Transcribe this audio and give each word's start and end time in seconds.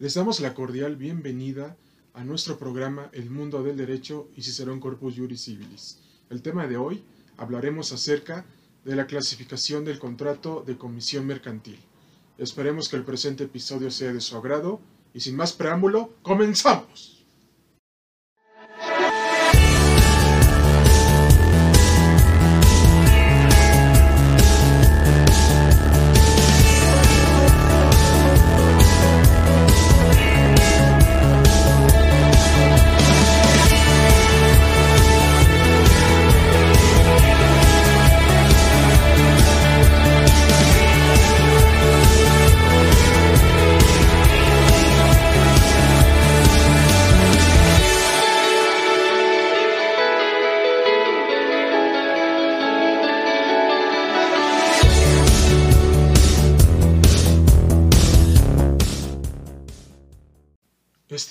Les 0.00 0.14
damos 0.14 0.38
la 0.38 0.54
cordial 0.54 0.94
bienvenida 0.94 1.76
a 2.14 2.22
nuestro 2.22 2.56
programa 2.56 3.10
El 3.12 3.30
Mundo 3.30 3.64
del 3.64 3.76
Derecho 3.76 4.28
y 4.36 4.42
Cicerón 4.42 4.78
Corpus 4.78 5.16
Juris 5.16 5.42
Civilis. 5.42 5.98
El 6.30 6.40
tema 6.40 6.68
de 6.68 6.76
hoy 6.76 7.02
hablaremos 7.36 7.92
acerca 7.92 8.46
de 8.84 8.94
la 8.94 9.08
clasificación 9.08 9.84
del 9.84 9.98
contrato 9.98 10.62
de 10.64 10.78
comisión 10.78 11.26
mercantil. 11.26 11.80
Esperemos 12.38 12.88
que 12.88 12.94
el 12.94 13.04
presente 13.04 13.42
episodio 13.42 13.90
sea 13.90 14.12
de 14.12 14.20
su 14.20 14.36
agrado 14.36 14.80
y 15.12 15.18
sin 15.18 15.34
más 15.34 15.52
preámbulo, 15.52 16.14
comenzamos. 16.22 17.17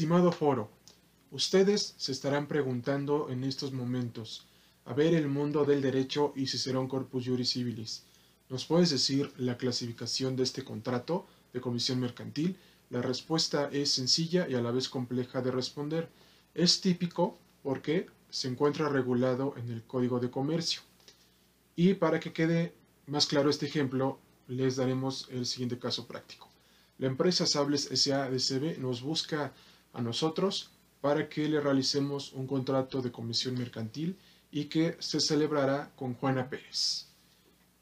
Estimado 0.08 0.32
foro, 0.32 0.70
ustedes 1.32 1.94
se 1.98 2.14
estarán 2.14 2.48
preguntando 2.48 3.28
en 3.30 3.44
estos 3.44 3.74
momentos, 3.74 4.48
a 4.86 4.94
ver 4.94 5.14
el 5.14 5.28
mundo 5.28 5.66
del 5.66 5.82
derecho 5.82 6.32
y 6.34 6.48
Cicerón 6.48 6.88
Corpus 6.88 7.26
Juris 7.26 7.52
Civilis. 7.52 8.04
¿Nos 8.48 8.64
puedes 8.64 8.90
decir 8.90 9.34
la 9.36 9.58
clasificación 9.58 10.38
de 10.38 10.44
este 10.44 10.64
contrato 10.64 11.28
de 11.52 11.60
comisión 11.60 12.00
mercantil? 12.00 12.56
La 12.90 13.02
respuesta 13.02 13.70
es 13.70 13.92
sencilla 13.92 14.48
y 14.48 14.56
a 14.56 14.62
la 14.62 14.72
vez 14.72 14.88
compleja 14.88 15.42
de 15.42 15.52
responder. 15.52 16.08
Es 16.54 16.80
típico 16.80 17.38
porque 17.62 18.08
se 18.30 18.48
encuentra 18.48 18.88
regulado 18.88 19.56
en 19.58 19.70
el 19.72 19.84
Código 19.84 20.22
de 20.22 20.32
Comercio. 20.32 20.80
Y 21.76 21.96
para 21.96 22.22
que 22.22 22.32
quede 22.32 22.74
más 23.08 23.26
claro 23.26 23.50
este 23.50 23.66
ejemplo, 23.66 24.20
les 24.48 24.78
daremos 24.78 25.28
el 25.32 25.46
siguiente 25.46 25.78
caso 25.78 26.08
práctico. 26.08 26.48
La 26.98 27.08
empresa 27.08 27.46
Sables 27.46 27.90
SADCB 27.94 28.80
nos 28.80 29.02
busca 29.02 29.54
a 29.98 30.02
nosotros 30.02 30.70
para 31.02 31.28
que 31.28 31.50
le 31.50 31.60
realicemos 31.60 32.32
un 32.34 32.46
contrato 32.48 33.02
de 33.02 33.12
comisión 33.12 33.58
mercantil 33.58 34.16
y 34.52 34.66
que 34.66 34.96
se 35.00 35.20
celebrará 35.20 35.92
con 35.96 36.14
Juana 36.14 36.50
Pérez. 36.50 37.08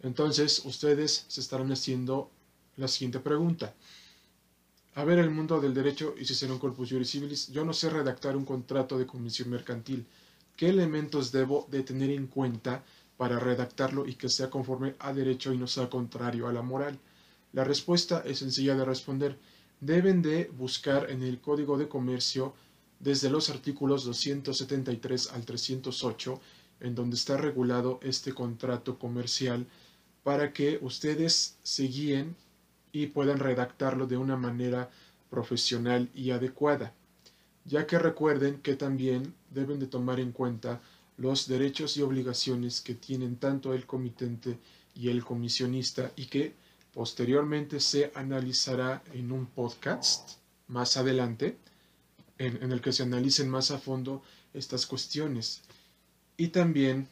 Entonces, 0.01 0.61
ustedes 0.65 1.25
se 1.27 1.41
estarán 1.41 1.71
haciendo 1.71 2.31
la 2.77 2.87
siguiente 2.87 3.19
pregunta. 3.19 3.73
A 4.95 5.03
ver, 5.03 5.19
el 5.19 5.29
mundo 5.29 5.59
del 5.59 5.73
derecho 5.73 6.15
y 6.17 6.23
si 6.25 6.35
será 6.35 6.53
un 6.53 6.59
corpus 6.59 6.89
juris 6.89 7.11
civilis, 7.11 7.47
yo 7.49 7.65
no 7.65 7.73
sé 7.73 7.89
redactar 7.89 8.37
un 8.37 8.45
contrato 8.45 8.97
de 8.97 9.05
comisión 9.05 9.49
mercantil. 9.49 10.05
¿Qué 10.55 10.69
elementos 10.69 11.33
debo 11.33 11.67
de 11.69 11.83
tener 11.83 12.11
en 12.11 12.27
cuenta 12.27 12.81
para 13.17 13.39
redactarlo 13.39 14.07
y 14.07 14.15
que 14.15 14.29
sea 14.29 14.49
conforme 14.49 14.95
a 14.99 15.11
derecho 15.11 15.51
y 15.51 15.57
no 15.57 15.67
sea 15.67 15.89
contrario 15.89 16.47
a 16.47 16.53
la 16.53 16.61
moral? 16.61 16.97
La 17.51 17.65
respuesta 17.65 18.23
es 18.25 18.39
sencilla 18.39 18.75
de 18.75 18.85
responder 18.85 19.37
deben 19.85 20.23
de 20.23 20.49
buscar 20.57 21.11
en 21.11 21.21
el 21.21 21.39
Código 21.39 21.77
de 21.77 21.87
Comercio 21.87 22.55
desde 22.99 23.29
los 23.29 23.49
artículos 23.51 24.03
273 24.05 25.31
al 25.31 25.45
308, 25.45 26.41
en 26.79 26.95
donde 26.95 27.15
está 27.15 27.37
regulado 27.37 27.99
este 28.01 28.33
contrato 28.33 28.97
comercial, 28.97 29.67
para 30.23 30.53
que 30.53 30.79
ustedes 30.81 31.57
se 31.61 31.83
guíen 31.83 32.35
y 32.91 33.07
puedan 33.07 33.37
redactarlo 33.37 34.07
de 34.07 34.17
una 34.17 34.35
manera 34.35 34.89
profesional 35.29 36.09
y 36.15 36.31
adecuada, 36.31 36.93
ya 37.63 37.85
que 37.85 37.99
recuerden 37.99 38.61
que 38.61 38.75
también 38.75 39.35
deben 39.51 39.79
de 39.79 39.87
tomar 39.87 40.19
en 40.19 40.31
cuenta 40.31 40.81
los 41.17 41.47
derechos 41.47 41.95
y 41.97 42.01
obligaciones 42.01 42.81
que 42.81 42.95
tienen 42.95 43.35
tanto 43.35 43.73
el 43.73 43.85
comitente 43.85 44.57
y 44.95 45.09
el 45.09 45.23
comisionista 45.23 46.11
y 46.15 46.25
que 46.25 46.55
Posteriormente 46.95 47.81
se 47.81 48.09
analizará 48.15 49.03
en 49.11 49.33
un 49.33 49.47
podcast 49.47 50.37
más 50.67 50.95
adelante 50.95 51.57
en, 52.37 52.71
el 52.71 52.79
que 52.79 52.93
se 52.93 53.03
analicen 53.03 53.49
más 53.49 53.69
a 53.71 53.79
fondo 53.79 54.23
estas 54.53 54.85
cuestiones. 54.85 55.61
Y 56.37 56.47
también 56.47 57.09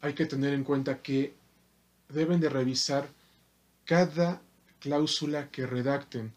hay 0.00 0.14
que 0.14 0.26
tener 0.26 0.54
en 0.54 0.64
cuenta 0.64 1.02
que 1.02 1.36
deben 2.08 2.40
de 2.40 2.48
revisar 2.48 3.08
cada 3.84 4.42
cláusula 4.80 5.52
que 5.52 5.66
redacten, 5.66 6.32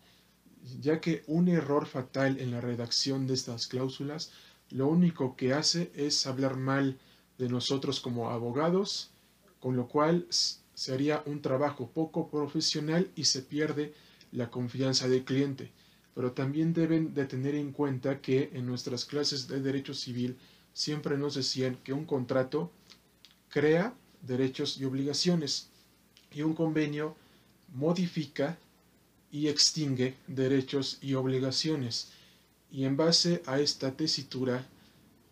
ya 0.80 1.02
que 1.02 1.24
un 1.26 1.48
error 1.48 1.88
fatal 1.88 2.40
en 2.40 2.52
la 2.52 2.62
redacción 2.62 3.26
de 3.26 3.34
estas 3.34 3.66
cláusulas 3.66 4.32
lo 4.70 4.88
único 4.88 5.36
que 5.36 5.56
hace 5.56 5.92
es 5.96 6.28
hablar 6.28 6.56
mal 6.56 7.00
de 7.40 7.50
nosotros 7.50 8.00
como 8.00 8.30
abogados, 8.30 9.10
con 9.60 9.76
lo 9.76 9.88
cual 9.88 10.28
sería 10.78 11.24
un 11.26 11.42
trabajo 11.42 11.90
poco 11.90 12.30
profesional 12.30 13.10
y 13.16 13.26
se 13.26 13.42
pierde 13.42 13.96
la 14.32 14.52
confianza 14.52 15.08
del 15.08 15.24
cliente. 15.24 15.72
Pero 16.14 16.34
también 16.34 16.72
deben 16.72 17.16
de 17.16 17.26
tener 17.26 17.56
en 17.56 17.72
cuenta 17.72 18.22
que 18.22 18.52
en 18.54 18.68
nuestras 18.68 19.04
clases 19.04 19.48
de 19.48 19.60
derecho 19.60 19.96
civil 19.96 20.38
siempre 20.74 21.18
nos 21.18 21.34
decían 21.34 21.80
que 21.84 21.94
un 21.94 22.06
contrato 22.06 22.72
crea 23.50 23.96
derechos 24.22 24.78
y 24.80 24.86
obligaciones 24.86 25.70
y 26.32 26.44
un 26.44 26.54
convenio 26.54 27.16
modifica 27.74 28.60
y 29.32 29.48
extingue 29.48 30.16
derechos 30.28 31.00
y 31.02 31.16
obligaciones. 31.16 32.12
Y 32.72 32.84
en 32.84 32.98
base 32.98 33.42
a 33.48 33.60
esta 33.60 33.94
tesitura 33.94 34.64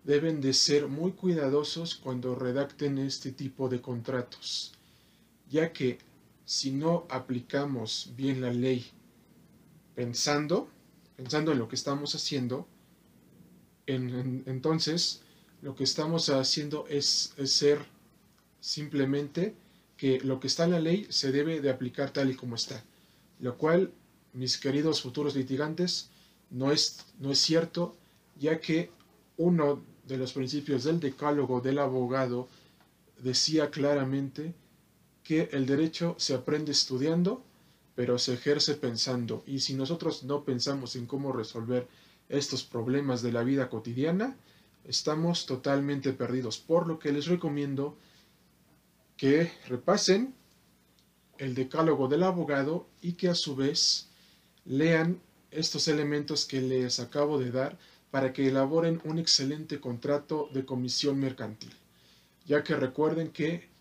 deben 0.03 0.41
de 0.41 0.53
ser 0.53 0.87
muy 0.87 1.11
cuidadosos 1.11 1.93
cuando 1.93 2.33
redacten 2.33 2.97
este 2.97 3.31
tipo 3.31 3.69
de 3.69 3.79
contratos 3.79 4.74
ya 5.49 5.71
que 5.73 5.99
si 6.45 6.71
no 6.71 7.05
aplicamos 7.09 8.11
bien 8.15 8.41
la 8.41 8.53
ley 8.53 8.85
pensando, 9.95 10.69
pensando 11.15 11.51
en 11.51 11.59
lo 11.59 11.67
que 11.67 11.75
estamos 11.75 12.13
haciendo, 12.15 12.67
entonces 13.87 15.21
lo 15.61 15.75
que 15.75 15.83
estamos 15.83 16.29
haciendo 16.29 16.85
es, 16.87 17.33
ser 17.45 17.79
simplemente 18.59 19.55
que 19.97 20.19
lo 20.19 20.39
que 20.39 20.47
está 20.47 20.65
en 20.65 20.71
la 20.71 20.79
ley 20.79 21.07
se 21.09 21.31
debe 21.31 21.61
de 21.61 21.69
aplicar 21.69 22.11
tal 22.11 22.29
y 22.29 22.35
como 22.35 22.55
está, 22.55 22.83
lo 23.39 23.57
cual, 23.57 23.91
mis 24.33 24.57
queridos 24.57 25.01
futuros 25.01 25.35
litigantes, 25.35 26.09
no 26.49 26.71
es, 26.71 27.05
no 27.19 27.31
es 27.31 27.39
cierto, 27.39 27.95
ya 28.37 28.59
que 28.59 28.91
uno 29.37 29.81
de 30.07 30.17
los 30.17 30.33
principios 30.33 30.83
del 30.83 30.99
decálogo 30.99 31.61
del 31.61 31.79
abogado 31.79 32.47
decía 33.23 33.71
claramente 33.71 34.53
que 35.25 35.49
el 35.51 35.65
derecho 35.65 36.15
se 36.19 36.35
aprende 36.35 36.71
estudiando, 36.71 37.43
pero 37.95 38.19
se 38.19 38.35
ejerce 38.35 38.75
pensando. 38.75 39.43
Y 39.47 39.59
si 39.59 39.73
nosotros 39.73 40.23
no 40.23 40.45
pensamos 40.45 40.95
en 40.95 41.07
cómo 41.07 41.33
resolver 41.33 41.87
estos 42.29 42.63
problemas 42.63 43.23
de 43.23 43.31
la 43.31 43.43
vida 43.43 43.67
cotidiana, 43.67 44.37
estamos 44.85 45.47
totalmente 45.47 46.13
perdidos. 46.13 46.59
Por 46.59 46.87
lo 46.87 46.99
que 46.99 47.11
les 47.11 47.25
recomiendo 47.25 47.97
que 49.17 49.51
repasen 49.67 50.35
el 51.39 51.55
decálogo 51.55 52.07
del 52.07 52.23
abogado 52.23 52.87
y 53.01 53.13
que 53.13 53.27
a 53.27 53.35
su 53.35 53.55
vez 53.55 54.09
lean 54.63 55.19
estos 55.49 55.87
elementos 55.87 56.45
que 56.45 56.61
les 56.61 56.99
acabo 56.99 57.39
de 57.39 57.51
dar 57.51 57.79
para 58.11 58.31
que 58.31 58.47
elaboren 58.47 59.01
un 59.05 59.17
excelente 59.17 59.79
contrato 59.79 60.49
de 60.53 60.65
comisión 60.65 61.19
mercantil, 61.19 61.73
ya 62.45 62.63
que 62.63 62.75
recuerden 62.75 63.31
que 63.31 63.73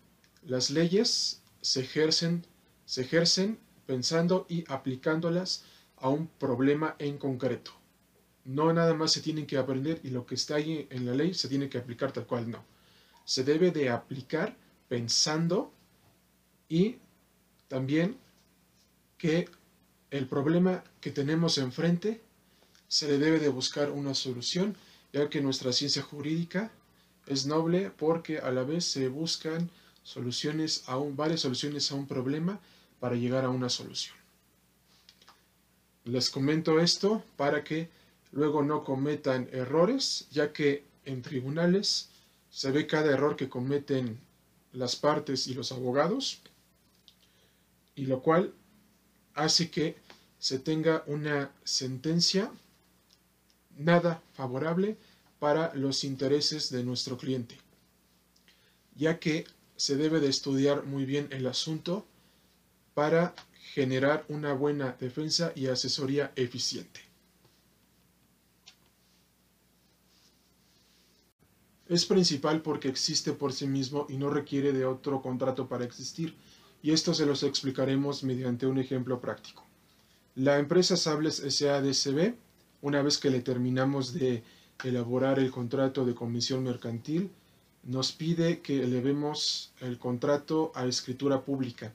las 0.45 0.69
leyes 0.69 1.41
se 1.61 1.81
ejercen, 1.81 2.45
se 2.85 3.01
ejercen 3.01 3.59
pensando 3.85 4.45
y 4.47 4.63
aplicándolas 4.67 5.63
a 5.97 6.09
un 6.09 6.27
problema 6.27 6.95
en 6.99 7.17
concreto. 7.17 7.71
No 8.43 8.71
nada 8.73 8.93
más 8.93 9.11
se 9.11 9.21
tienen 9.21 9.47
que 9.47 9.57
aprender 9.57 9.99
y 10.03 10.09
lo 10.09 10.25
que 10.25 10.35
está 10.35 10.55
ahí 10.55 10.87
en 10.91 11.05
la 11.05 11.15
ley 11.15 11.33
se 11.33 11.47
tiene 11.47 11.67
que 11.67 11.79
aplicar 11.79 12.11
tal 12.11 12.27
cual, 12.27 12.49
no. 12.49 12.63
Se 13.25 13.43
debe 13.43 13.71
de 13.71 13.89
aplicar 13.89 14.55
pensando 14.87 15.73
y 16.69 16.97
también 17.67 18.17
que 19.17 19.49
el 20.11 20.27
problema 20.27 20.83
que 21.01 21.09
tenemos 21.09 21.57
enfrente 21.57 22.21
se 22.87 23.07
le 23.07 23.17
debe 23.17 23.39
de 23.39 23.49
buscar 23.49 23.89
una 23.89 24.13
solución, 24.13 24.77
ya 25.11 25.27
que 25.29 25.41
nuestra 25.41 25.73
ciencia 25.73 26.03
jurídica 26.03 26.71
es 27.25 27.47
noble 27.47 27.89
porque 27.89 28.37
a 28.37 28.51
la 28.51 28.63
vez 28.63 28.85
se 28.85 29.07
buscan 29.07 29.71
soluciones 30.05 30.83
a 30.87 30.95
varias 30.97 31.41
soluciones 31.41 31.91
a 31.91 31.95
un 31.95 32.07
problema 32.07 32.61
para 32.99 33.15
llegar 33.15 33.43
a 33.43 33.49
una 33.49 33.69
solución. 33.69 34.15
Les 36.05 36.29
comento 36.29 36.79
esto 36.79 37.23
para 37.35 37.63
que 37.63 37.89
luego 38.31 38.61
no 38.61 38.83
cometan 38.83 39.49
errores, 39.51 40.27
ya 40.29 40.53
que 40.53 40.85
en 41.05 41.23
tribunales 41.23 42.09
se 42.51 42.71
ve 42.71 42.85
cada 42.85 43.11
error 43.11 43.35
que 43.35 43.49
cometen 43.49 44.19
las 44.73 44.95
partes 44.95 45.47
y 45.47 45.55
los 45.55 45.71
abogados, 45.71 46.39
y 47.95 48.05
lo 48.05 48.21
cual 48.21 48.53
hace 49.33 49.71
que 49.71 49.95
se 50.37 50.59
tenga 50.59 51.03
una 51.07 51.51
sentencia 51.63 52.51
nada 53.75 54.21
favorable 54.33 54.97
para 55.39 55.73
los 55.73 56.03
intereses 56.03 56.69
de 56.69 56.83
nuestro 56.83 57.17
cliente, 57.17 57.57
ya 58.95 59.19
que 59.19 59.45
se 59.75 59.95
debe 59.95 60.19
de 60.19 60.29
estudiar 60.29 60.85
muy 60.85 61.05
bien 61.05 61.27
el 61.31 61.47
asunto 61.47 62.05
para 62.93 63.33
generar 63.73 64.25
una 64.29 64.53
buena 64.53 64.95
defensa 64.99 65.51
y 65.55 65.67
asesoría 65.67 66.31
eficiente. 66.35 67.01
Es 71.87 72.05
principal 72.05 72.61
porque 72.61 72.87
existe 72.87 73.33
por 73.33 73.53
sí 73.53 73.67
mismo 73.67 74.07
y 74.09 74.17
no 74.17 74.29
requiere 74.29 74.73
de 74.73 74.85
otro 74.85 75.21
contrato 75.21 75.67
para 75.67 75.85
existir, 75.85 76.35
y 76.81 76.91
esto 76.91 77.13
se 77.13 77.25
los 77.25 77.43
explicaremos 77.43 78.23
mediante 78.23 78.65
un 78.65 78.79
ejemplo 78.79 79.19
práctico. 79.19 79.63
La 80.35 80.57
empresa 80.57 80.97
Sables 80.97 81.35
SADCB, 81.35 82.35
una 82.81 83.01
vez 83.01 83.17
que 83.17 83.29
le 83.29 83.41
terminamos 83.41 84.13
de 84.13 84.43
elaborar 84.83 85.39
el 85.39 85.51
contrato 85.51 86.05
de 86.05 86.15
comisión 86.15 86.63
mercantil, 86.63 87.29
nos 87.85 88.11
pide 88.11 88.61
que 88.61 88.83
elevemos 88.83 89.71
el 89.79 89.99
contrato 89.99 90.71
a 90.75 90.85
escritura 90.87 91.41
pública. 91.45 91.93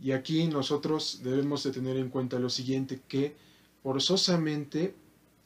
Y 0.00 0.12
aquí 0.12 0.46
nosotros 0.46 1.20
debemos 1.24 1.64
de 1.64 1.72
tener 1.72 1.96
en 1.96 2.10
cuenta 2.10 2.38
lo 2.38 2.50
siguiente, 2.50 3.00
que 3.08 3.34
forzosamente 3.82 4.94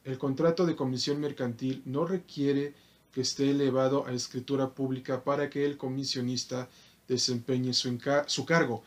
el 0.03 0.17
contrato 0.17 0.65
de 0.65 0.75
comisión 0.75 1.19
mercantil 1.19 1.81
no 1.85 2.05
requiere 2.05 2.73
que 3.13 3.21
esté 3.21 3.51
elevado 3.51 4.05
a 4.05 4.11
escritura 4.11 4.69
pública 4.69 5.23
para 5.23 5.49
que 5.49 5.65
el 5.65 5.77
comisionista 5.77 6.67
desempeñe 7.07 7.73
su, 7.73 7.97
su 8.27 8.45
cargo, 8.45 8.83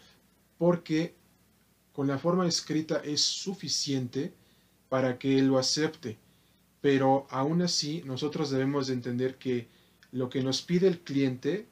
porque 0.58 1.14
con 1.93 2.06
la 2.06 2.19
forma 2.19 2.46
escrita 2.46 3.00
es 3.02 3.23
suficiente 3.23 4.34
para 4.90 5.19
que 5.19 5.38
él 5.38 5.46
lo 5.46 5.58
acepte. 5.58 6.19
Pero 6.82 7.26
aún 7.31 7.62
así 7.62 8.02
nosotros 8.05 8.50
debemos 8.50 8.88
de 8.88 8.94
entender 8.94 9.37
que 9.37 9.69
lo 10.12 10.29
que 10.29 10.43
nos 10.43 10.62
pide 10.62 10.88
el 10.88 11.00
cliente 11.00 11.67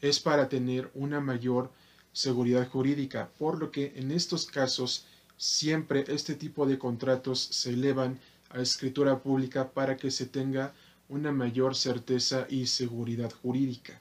es 0.00 0.20
para 0.20 0.48
tener 0.48 0.90
una 0.94 1.20
mayor 1.20 1.70
seguridad 2.12 2.68
jurídica, 2.68 3.30
por 3.38 3.58
lo 3.58 3.70
que 3.70 3.92
en 3.96 4.10
estos 4.10 4.46
casos 4.46 5.06
siempre 5.36 6.04
este 6.08 6.34
tipo 6.34 6.66
de 6.66 6.78
contratos 6.78 7.40
se 7.40 7.70
elevan 7.70 8.18
a 8.50 8.60
escritura 8.60 9.22
pública 9.22 9.70
para 9.70 9.96
que 9.96 10.10
se 10.10 10.26
tenga 10.26 10.74
una 11.08 11.32
mayor 11.32 11.74
certeza 11.74 12.46
y 12.48 12.66
seguridad 12.66 13.32
jurídica. 13.42 14.00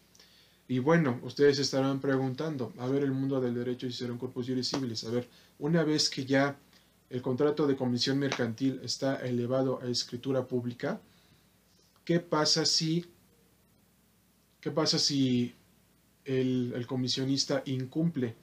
Y 0.67 0.79
bueno, 0.79 1.19
ustedes 1.23 1.57
estarán 1.57 1.99
preguntando, 1.99 2.73
a 2.77 2.87
ver 2.87 3.03
el 3.03 3.11
mundo 3.11 3.41
del 3.41 3.55
derecho 3.55 3.87
y 3.87 3.91
serán 3.91 4.19
corpus 4.19 4.47
juris 4.47 4.69
civilis, 4.69 5.03
a 5.03 5.09
ver, 5.09 5.27
una 5.57 5.83
vez 5.83 6.09
que 6.09 6.25
ya 6.25 6.57
el 7.09 7.23
contrato 7.23 7.65
de 7.65 7.75
comisión 7.75 8.19
mercantil 8.19 8.79
está 8.83 9.15
elevado 9.25 9.79
a 9.81 9.87
escritura 9.87 10.47
pública, 10.47 11.01
¿qué 12.05 12.19
pasa 12.19 12.65
si, 12.65 13.05
qué 14.61 14.71
pasa 14.71 14.99
si 14.99 15.53
el, 16.25 16.85
comisionista 16.87 17.63
incumple? 17.65 18.35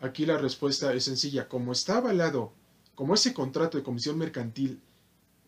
Aquí 0.00 0.24
la 0.24 0.38
respuesta 0.38 0.92
es 0.94 1.04
sencilla, 1.04 1.48
como 1.48 1.72
está 1.72 1.98
avalado, 1.98 2.52
como 2.94 3.14
ese 3.14 3.34
contrato 3.34 3.76
de 3.76 3.84
comisión 3.84 4.18
mercantil 4.18 4.80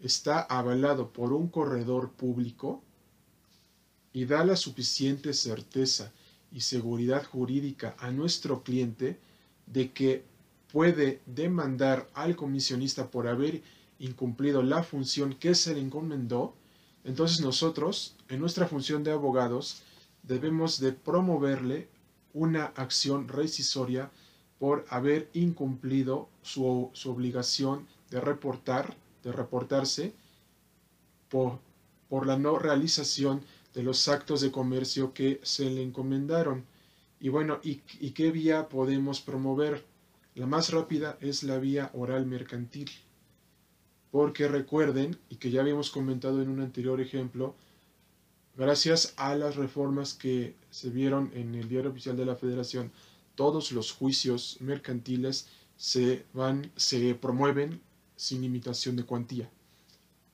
está 0.03 0.41
avalado 0.41 1.13
por 1.13 1.33
un 1.33 1.49
corredor 1.49 2.11
público 2.13 2.83
y 4.13 4.25
da 4.25 4.45
la 4.45 4.57
suficiente 4.57 5.33
certeza 5.33 6.13
y 6.51 6.61
seguridad 6.61 7.25
jurídica 7.25 7.95
a 7.99 8.11
nuestro 8.11 8.63
cliente 8.63 9.19
de 9.67 9.93
que 9.93 10.25
puede 10.71 11.21
demandar 11.27 12.09
al 12.15 12.37
comisionista 12.37 13.11
por 13.11 13.29
haber 13.29 13.63
incumplido 13.99 14.63
la 14.63 14.83
función 14.83 15.35
que 15.35 15.55
se 15.55 15.75
le 15.75 15.81
encomendó, 15.81 16.55
entonces 17.05 17.41
nosotros, 17.41 18.17
en 18.33 18.41
nuestra 18.41 18.67
función 18.67 19.05
de 19.05 19.13
abogados, 19.13 19.83
debemos 20.23 20.81
de 20.81 20.93
promoverle 20.93 21.89
una 22.33 22.65
acción 22.65 23.29
rescisoria 23.29 24.11
por 24.59 24.87
haber 24.89 25.29
incumplido 25.35 26.31
su, 26.41 26.89
su 26.95 27.11
obligación 27.11 27.87
de 28.11 28.23
reportar 28.23 28.97
de 29.23 29.33
reportarse 29.33 30.15
por, 31.29 31.61
por 32.09 32.27
la 32.27 32.39
no 32.39 32.59
realización 32.59 33.43
de 33.75 33.83
los 33.83 34.09
actos 34.09 34.41
de 34.41 34.51
comercio 34.51 35.13
que 35.13 35.39
se 35.43 35.69
le 35.69 35.83
encomendaron. 35.83 36.65
Y 37.21 37.29
bueno, 37.29 37.61
¿y, 37.63 37.83
¿y, 38.01 38.11
qué 38.13 38.33
vía 38.33 38.69
podemos 38.69 39.21
promover? 39.21 39.85
La 40.35 40.47
más 40.47 40.71
rápida 40.71 41.19
es 41.21 41.43
la 41.43 41.59
vía 41.59 41.91
oral 41.93 42.25
mercantil. 42.25 42.91
Porque 44.11 44.49
recuerden, 44.49 45.19
y 45.29 45.37
que 45.37 45.51
ya 45.51 45.61
habíamos 45.61 45.91
comentado 45.91 46.43
en 46.43 46.49
un 46.49 46.61
anterior 46.61 47.01
ejemplo, 47.01 47.55
gracias 48.57 49.15
a 49.17 49.35
las 49.35 49.57
reformas 49.57 50.15
que 50.15 50.55
se 50.71 50.91
vieron 50.91 51.31
en 51.35 51.55
el 51.55 51.69
diario 51.69 51.91
oficial 51.91 52.17
de 52.17 52.27
la 52.27 52.37
Federación, 52.37 52.93
todos 53.35 53.73
los 53.73 53.93
juicios 53.93 54.59
mercantiles 54.61 55.49
se 55.77 56.25
van, 56.33 56.71
se 56.77 57.15
promueven 57.15 57.81
sin 58.17 58.45
imitación 58.45 58.97
de 58.97 59.05
cuantía. 59.05 59.51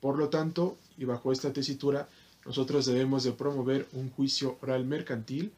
Por 0.01 0.17
lo 0.17 0.29
tanto, 0.29 0.77
y 0.97 1.05
bajo 1.05 1.31
esta 1.31 1.53
tesitura, 1.53 2.07
nosotros 2.45 2.85
debemos 2.85 3.23
de 3.23 3.31
promover 3.31 3.87
un 3.93 4.09
juicio 4.09 4.57
oral 4.61 4.85
mercantil 4.85 5.51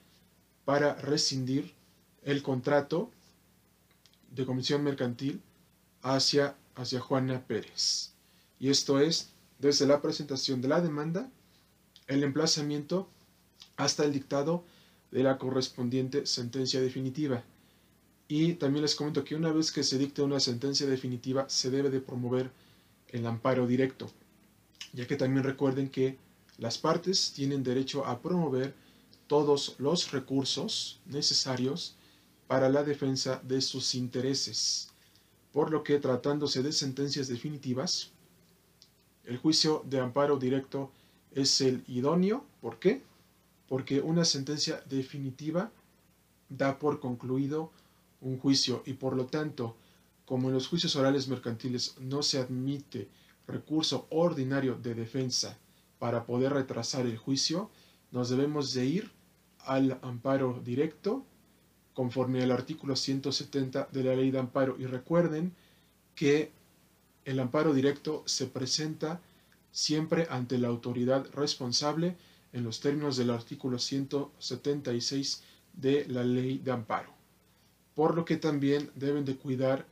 para 0.65 0.95
rescindir 0.95 1.73
el 2.23 2.41
contrato 2.41 3.09
de 4.31 4.45
comisión 4.45 4.83
mercantil 4.83 5.41
hacia, 6.01 6.55
hacia 6.75 6.99
Juana 6.99 7.45
Pérez. 7.45 8.13
Y 8.59 8.69
esto 8.69 8.99
es 8.99 9.29
desde 9.59 9.85
la 9.85 10.01
presentación 10.01 10.61
de 10.61 10.67
la 10.67 10.81
demanda, 10.81 11.29
el 12.07 12.23
emplazamiento 12.23 13.09
hasta 13.77 14.03
el 14.03 14.13
dictado 14.13 14.63
de 15.11 15.23
la 15.23 15.37
correspondiente 15.37 16.25
sentencia 16.25 16.81
definitiva. 16.81 17.43
Y 18.27 18.53
también 18.53 18.83
les 18.83 18.95
comento 18.95 19.25
que 19.25 19.35
una 19.35 19.51
vez 19.51 19.71
que 19.71 19.83
se 19.83 19.97
dicte 19.97 20.21
una 20.21 20.39
sentencia 20.39 20.87
definitiva, 20.87 21.49
se 21.49 21.69
debe 21.69 21.89
de 21.89 21.99
promover 21.99 22.51
el 23.09 23.25
amparo 23.25 23.67
directo, 23.67 24.09
ya 24.93 25.05
que 25.05 25.17
también 25.17 25.43
recuerden 25.43 25.89
que 25.89 26.17
las 26.57 26.77
partes 26.77 27.33
tienen 27.33 27.63
derecho 27.63 28.05
a 28.05 28.21
promover 28.21 28.73
todos 29.27 29.75
los 29.79 30.11
recursos 30.11 30.99
necesarios 31.05 31.95
para 32.47 32.69
la 32.69 32.83
defensa 32.83 33.41
de 33.43 33.61
sus 33.61 33.95
intereses, 33.95 34.89
por 35.51 35.71
lo 35.71 35.83
que 35.83 35.99
tratándose 35.99 36.63
de 36.63 36.71
sentencias 36.71 37.27
definitivas, 37.27 38.11
el 39.25 39.37
juicio 39.37 39.83
de 39.85 39.99
amparo 39.99 40.37
directo 40.37 40.91
es 41.31 41.61
el 41.61 41.83
idóneo. 41.87 42.45
¿Por 42.61 42.79
qué? 42.79 43.01
Porque 43.67 44.01
una 44.01 44.25
sentencia 44.25 44.83
definitiva 44.89 45.71
da 46.49 46.77
por 46.77 46.99
concluido 46.99 47.71
un 48.19 48.37
juicio 48.37 48.83
y 48.85 48.93
por 48.93 49.15
lo 49.15 49.25
tanto, 49.25 49.75
como 50.25 50.49
en 50.49 50.53
los 50.53 50.67
juicios 50.67 50.95
orales 50.95 51.27
mercantiles 51.27 51.95
no 51.99 52.23
se 52.23 52.39
admite 52.39 53.09
recurso 53.47 54.07
ordinario 54.09 54.75
de 54.75 54.93
defensa 54.93 55.57
para 55.99 56.25
poder 56.25 56.53
retrasar 56.53 57.05
el 57.05 57.17
juicio, 57.17 57.69
nos 58.11 58.29
debemos 58.29 58.73
de 58.73 58.85
ir 58.85 59.11
al 59.59 59.99
amparo 60.01 60.61
directo 60.63 61.25
conforme 61.93 62.41
al 62.41 62.51
artículo 62.51 62.95
170 62.95 63.89
de 63.91 64.03
la 64.03 64.15
ley 64.15 64.31
de 64.31 64.39
amparo. 64.39 64.75
Y 64.79 64.85
recuerden 64.85 65.53
que 66.15 66.51
el 67.25 67.39
amparo 67.39 67.73
directo 67.73 68.23
se 68.25 68.47
presenta 68.47 69.21
siempre 69.71 70.27
ante 70.29 70.57
la 70.57 70.67
autoridad 70.67 71.27
responsable 71.33 72.15
en 72.53 72.63
los 72.63 72.79
términos 72.79 73.17
del 73.17 73.29
artículo 73.29 73.79
176 73.79 75.43
de 75.73 76.05
la 76.07 76.23
ley 76.23 76.57
de 76.57 76.71
amparo 76.71 77.21
por 77.95 78.15
lo 78.15 78.25
que 78.25 78.37
también 78.37 78.89
deben 78.95 79.25
de 79.25 79.35
cuidar 79.35 79.85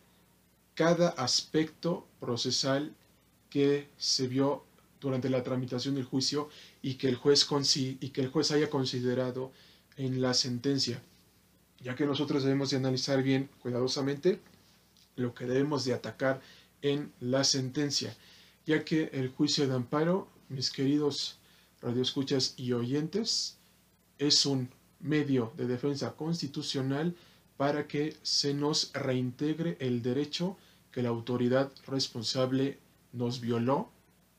cada 0.75 1.09
aspecto 1.09 2.07
procesal 2.19 2.93
que 3.49 3.89
se 3.97 4.27
vio 4.27 4.63
durante 5.01 5.29
la 5.29 5.43
tramitación 5.43 5.95
del 5.95 6.05
juicio 6.05 6.49
y 6.81 6.95
que 6.95 7.07
el 7.07 7.15
juez, 7.15 7.47
y 7.75 8.09
que 8.09 8.21
el 8.21 8.29
juez 8.29 8.51
haya 8.51 8.69
considerado 8.69 9.51
en 9.97 10.21
la 10.21 10.33
sentencia, 10.33 11.01
ya 11.81 11.95
que 11.95 12.05
nosotros 12.05 12.43
debemos 12.43 12.69
de 12.69 12.77
analizar 12.77 13.21
bien 13.21 13.49
cuidadosamente 13.61 14.39
lo 15.15 15.33
que 15.33 15.45
debemos 15.45 15.83
de 15.83 15.93
atacar 15.93 16.41
en 16.81 17.11
la 17.19 17.43
sentencia, 17.43 18.15
ya 18.65 18.83
que 18.83 19.09
el 19.13 19.29
juicio 19.29 19.67
de 19.67 19.75
amparo, 19.75 20.27
mis 20.49 20.71
queridos 20.71 21.37
radioescuchas 21.81 22.53
y 22.57 22.73
oyentes, 22.73 23.57
es 24.17 24.45
un 24.45 24.69
medio 24.99 25.53
de 25.55 25.67
defensa 25.67 26.11
constitucional 26.15 27.15
para 27.57 27.87
que 27.87 28.15
se 28.21 28.53
nos 28.53 28.91
reintegre 28.93 29.77
el 29.79 30.01
derecho 30.01 30.57
que 30.91 31.01
la 31.01 31.09
autoridad 31.09 31.71
responsable 31.87 32.79
nos 33.13 33.41
violó 33.41 33.89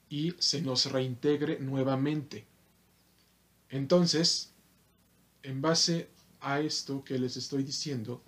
y 0.09 0.35
se 0.39 0.61
nos 0.63 0.91
reintegre 0.91 1.59
nuevamente. 1.61 2.47
Entonces, 3.69 4.53
en 5.43 5.63
base 5.63 6.09
a 6.41 6.61
esto 6.61 7.05
que 7.05 7.19
les 7.19 7.37
estoy 7.37 7.63
diciendo, 7.63 8.23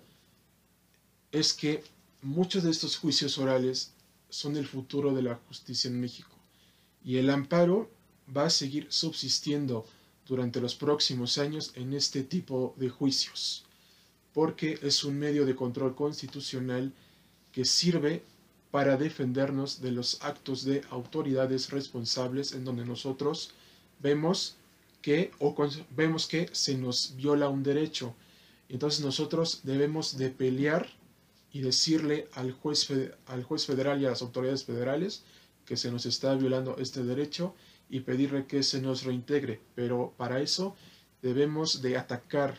es 1.31 1.53
que 1.53 1.83
muchos 2.21 2.63
de 2.63 2.71
estos 2.71 2.97
juicios 2.97 3.37
orales 3.37 3.92
son 4.33 4.57
el 4.57 4.65
futuro 4.65 5.13
de 5.13 5.21
la 5.21 5.35
justicia 5.47 5.87
en 5.89 6.01
México 6.01 6.35
y 7.05 7.17
el 7.17 7.29
amparo 7.29 7.91
va 8.35 8.45
a 8.45 8.49
seguir 8.49 8.87
subsistiendo 8.89 9.85
durante 10.25 10.59
los 10.59 10.73
próximos 10.73 11.37
años 11.37 11.71
en 11.75 11.93
este 11.93 12.23
tipo 12.23 12.73
de 12.77 12.89
juicios, 12.89 13.63
porque 14.33 14.79
es 14.81 15.03
un 15.03 15.19
medio 15.19 15.45
de 15.45 15.55
control 15.55 15.93
constitucional 15.93 16.91
que 17.51 17.63
sirve 17.63 18.23
para 18.71 18.97
defendernos 18.97 19.81
de 19.81 19.91
los 19.91 20.19
actos 20.23 20.63
de 20.63 20.81
autoridades 20.89 21.69
responsables 21.69 22.53
en 22.53 22.65
donde 22.65 22.85
nosotros 22.85 23.51
vemos 23.99 24.55
que 25.03 25.29
o 25.37 25.55
vemos 25.95 26.25
que 26.25 26.49
se 26.53 26.75
nos 26.75 27.15
viola 27.15 27.49
un 27.49 27.61
derecho. 27.61 28.15
Entonces 28.67 29.05
nosotros 29.05 29.59
debemos 29.61 30.17
de 30.17 30.31
pelear 30.31 30.89
y 31.53 31.61
decirle 31.61 32.27
al 32.33 32.51
juez, 32.51 32.89
al 33.27 33.43
juez 33.43 33.65
federal 33.65 34.01
y 34.01 34.05
a 34.05 34.09
las 34.09 34.23
autoridades 34.23 34.65
federales 34.65 35.23
que 35.65 35.77
se 35.77 35.91
nos 35.91 36.05
está 36.05 36.33
violando 36.33 36.77
este 36.77 37.03
derecho 37.03 37.55
y 37.89 38.01
pedirle 38.01 38.47
que 38.47 38.63
se 38.63 38.81
nos 38.81 39.03
reintegre. 39.03 39.61
Pero 39.75 40.13
para 40.17 40.41
eso 40.41 40.75
debemos 41.21 41.81
de 41.81 41.95
atacar 41.95 42.57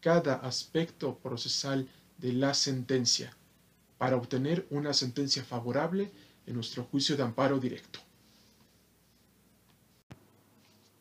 cada 0.00 0.36
aspecto 0.36 1.18
procesal 1.18 1.88
de 2.16 2.32
la 2.32 2.54
sentencia 2.54 3.36
para 3.98 4.16
obtener 4.16 4.66
una 4.70 4.94
sentencia 4.94 5.44
favorable 5.44 6.10
en 6.46 6.54
nuestro 6.54 6.84
juicio 6.84 7.16
de 7.16 7.22
amparo 7.22 7.58
directo. 7.58 8.00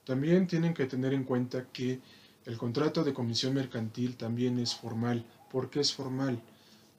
También 0.03 0.47
tienen 0.47 0.73
que 0.73 0.85
tener 0.85 1.13
en 1.13 1.23
cuenta 1.23 1.67
que 1.71 2.01
el 2.45 2.57
contrato 2.57 3.03
de 3.03 3.13
comisión 3.13 3.53
mercantil 3.53 4.17
también 4.17 4.59
es 4.59 4.75
formal. 4.75 5.25
¿Por 5.49 5.69
qué 5.69 5.79
es 5.79 5.93
formal? 5.93 6.41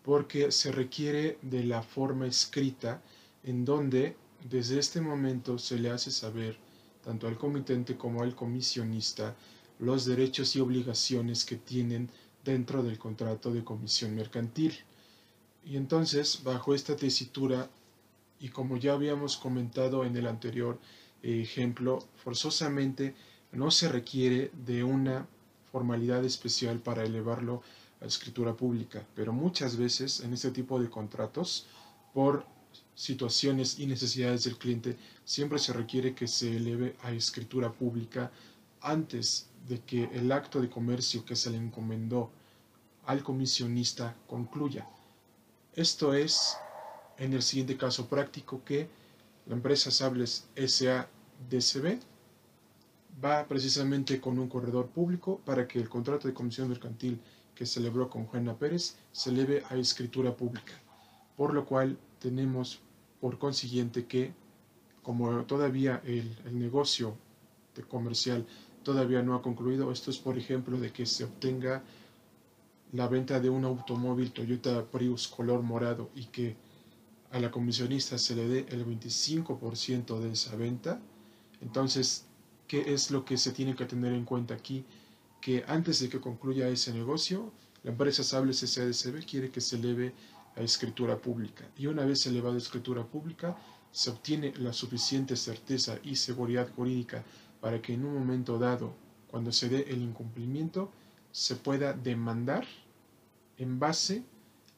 Porque 0.07 0.51
se 0.53 0.73
requiere 0.73 1.37
de 1.43 1.65
la 1.65 1.83
forma 1.83 2.27
escrita 2.27 3.03
en 3.43 3.67
donde 3.67 4.17
desde 4.49 4.79
este 4.79 5.03
momento 5.03 5.59
se 5.59 5.79
le 5.79 5.91
hace 5.91 6.11
saber 6.11 6.57
tanto 7.05 7.29
al 7.29 7.37
comitente 7.37 7.97
como 7.97 8.23
al 8.23 8.35
comisionista 8.35 9.37
los 9.81 10.07
derechos 10.07 10.57
y 10.57 10.61
obligaciones 10.61 11.45
que 11.45 11.57
tienen 11.57 12.09
dentro 12.45 12.83
del 12.83 12.99
contrato 12.99 13.53
de 13.53 13.65
comisión 13.65 14.15
mercantil. 14.15 14.75
Y 15.65 15.77
entonces, 15.77 16.43
bajo 16.45 16.73
esta 16.75 16.97
tesitura, 16.97 17.69
y 18.39 18.51
como 18.51 18.77
ya 18.77 18.93
habíamos 18.93 19.37
comentado 19.37 20.05
en 20.05 20.17
el 20.17 20.29
anterior 20.29 20.79
ejemplo, 21.23 21.99
forzosamente 22.17 23.15
no 23.51 23.73
se 23.73 23.89
requiere 23.89 24.53
de 24.65 24.85
una 24.85 25.27
formalidad 25.73 26.25
especial 26.25 26.79
para 26.79 27.03
elevarlo 27.03 27.63
escritura 28.07 28.55
pública, 28.55 29.05
pero 29.15 29.33
muchas 29.33 29.77
veces 29.77 30.21
en 30.21 30.33
este 30.33 30.51
tipo 30.51 30.81
de 30.81 30.89
contratos, 30.91 31.67
por 32.13 32.45
situaciones 32.95 33.79
y 33.79 33.87
necesidades 33.87 34.45
del 34.45 34.59
cliente, 34.59 34.97
siempre 35.25 35.59
se 35.59 35.73
requiere 35.73 36.15
que 36.15 36.27
se 36.27 36.57
eleve 36.57 36.97
a 37.03 37.13
escritura 37.13 37.73
pública 37.73 38.31
antes 38.81 39.49
de 39.69 39.81
que 39.81 40.05
el 40.13 40.33
acto 40.33 40.61
de 40.61 40.71
comercio 40.71 41.25
que 41.25 41.37
se 41.37 41.51
le 41.51 41.59
encomendó 41.59 42.31
al 43.05 43.23
comisionista 43.23 44.17
concluya. 44.27 44.87
Esto 45.75 46.15
es, 46.15 46.57
en 47.19 47.33
el 47.35 47.43
siguiente 47.43 47.77
caso 47.77 48.09
práctico, 48.09 48.63
que 48.65 48.89
la 49.47 49.55
empresa 49.55 49.91
Sables 49.91 50.47
SA-DCB 50.57 52.01
va 53.25 53.47
precisamente 53.47 54.21
con 54.21 54.39
un 54.39 54.49
corredor 54.49 54.89
público 54.89 55.41
para 55.45 55.67
que 55.67 55.79
el 55.79 55.89
contrato 55.89 56.29
de 56.29 56.35
comisión 56.35 56.69
mercantil 56.69 57.21
que 57.57 57.67
celebró 57.67 58.09
con 58.09 58.27
Juana 58.27 58.57
Pérez 58.57 58.97
se 59.11 59.31
eleve 59.31 59.65
a 59.69 59.77
escritura 59.77 60.37
pública, 60.37 60.75
por 61.37 61.55
lo 61.55 61.65
cual 61.65 61.99
tenemos 62.21 62.81
por 63.21 63.39
consiguiente 63.39 64.07
que, 64.07 64.35
como 65.03 65.45
todavía 65.47 66.03
el, 66.05 66.37
negocio 66.53 67.17
de 67.75 67.83
comercial 67.83 68.47
todavía 68.83 69.23
no 69.23 69.35
ha 69.35 69.43
concluido, 69.43 69.91
esto 69.91 70.11
es 70.11 70.19
por 70.19 70.39
ejemplo 70.39 70.79
de 70.79 70.93
que 70.93 71.07
se 71.07 71.25
obtenga 71.25 71.83
la 72.93 73.09
venta 73.09 73.41
de 73.41 73.51
un 73.51 73.65
automóvil 73.65 74.33
Toyota 74.33 74.85
Prius 74.85 75.27
color 75.27 75.63
morado 75.63 76.11
y 76.15 76.27
que 76.27 76.57
a 77.33 77.41
la 77.41 77.51
comisionista 77.51 78.17
se 78.19 78.37
le 78.37 78.47
dé 78.47 78.67
el 78.69 78.87
25% 78.87 80.21
de 80.21 80.33
esa 80.33 80.55
venta, 80.55 81.01
entonces, 81.61 82.27
¿qué 82.69 82.93
es 82.95 83.11
lo 83.11 83.25
que 83.25 83.37
se 83.39 83.53
tiene 83.53 83.75
que 83.75 83.87
tener 83.87 84.13
en 84.13 84.25
cuenta 84.25 84.55
aquí? 84.55 84.85
Que 85.47 85.63
antes 85.69 86.01
de 86.01 86.09
que 86.09 86.19
concluya 86.19 86.69
ese 86.69 86.93
negocio, 86.93 87.53
la 87.85 87.93
empresa 87.93 88.25
Sables 88.25 88.59
SADCB 88.59 89.25
quiere 89.25 89.49
que 89.49 89.61
se 89.61 89.77
eleve 89.77 90.13
a 90.57 90.61
escritura 90.61 91.19
pública. 91.19 91.65
Y 91.79 91.87
una 91.87 92.05
vez 92.05 92.27
elevada 92.27 92.57
a 92.57 92.59
escritura 92.59 93.05
pública, 93.05 93.57
se 93.93 94.11
obtiene 94.11 94.53
la 94.57 94.73
suficiente 94.73 95.37
certeza 95.37 96.01
y 96.03 96.17
seguridad 96.17 96.69
jurídica 96.75 97.23
para 97.61 97.81
que 97.81 97.95
en 97.95 98.05
un 98.05 98.15
momento 98.15 98.59
dado, 98.59 98.93
cuando 99.31 99.53
se 99.53 99.69
dé 99.69 99.87
el 99.89 100.03
incumplimiento, 100.03 100.91
se 101.31 101.55
pueda 101.55 101.93
demandar 101.93 102.67
en 103.57 103.79
base 103.79 104.25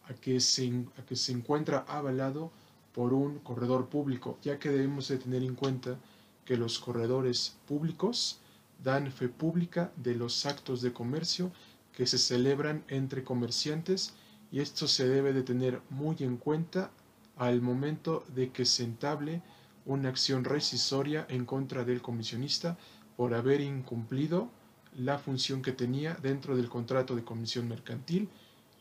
a 0.04 0.12
que 0.12 0.38
se, 0.38 0.84
a 0.98 1.02
que 1.06 1.16
se 1.16 1.32
encuentra 1.32 1.86
avalado 1.88 2.52
por 2.92 3.14
un 3.14 3.38
corredor 3.38 3.88
público, 3.88 4.36
ya 4.42 4.58
que 4.58 4.68
debemos 4.68 5.08
de 5.08 5.16
tener 5.16 5.42
en 5.42 5.54
cuenta 5.54 5.98
que 6.44 6.58
los 6.58 6.78
corredores 6.78 7.56
públicos 7.66 8.42
dan 8.82 9.10
fe 9.10 9.28
pública 9.28 9.92
de 9.96 10.14
los 10.14 10.46
actos 10.46 10.82
de 10.82 10.92
comercio 10.92 11.52
que 11.92 12.06
se 12.06 12.18
celebran 12.18 12.84
entre 12.88 13.24
comerciantes 13.24 14.14
y 14.50 14.60
esto 14.60 14.86
se 14.88 15.08
debe 15.08 15.32
de 15.32 15.42
tener 15.42 15.80
muy 15.90 16.16
en 16.20 16.36
cuenta 16.36 16.90
al 17.36 17.60
momento 17.60 18.24
de 18.34 18.50
que 18.50 18.64
se 18.64 18.84
entable 18.84 19.42
una 19.84 20.08
acción 20.08 20.44
rescisoria 20.44 21.26
en 21.28 21.44
contra 21.44 21.84
del 21.84 22.02
comisionista 22.02 22.76
por 23.16 23.34
haber 23.34 23.60
incumplido 23.60 24.50
la 24.96 25.18
función 25.18 25.62
que 25.62 25.72
tenía 25.72 26.14
dentro 26.14 26.56
del 26.56 26.68
contrato 26.68 27.14
de 27.16 27.24
comisión 27.24 27.68
mercantil, 27.68 28.28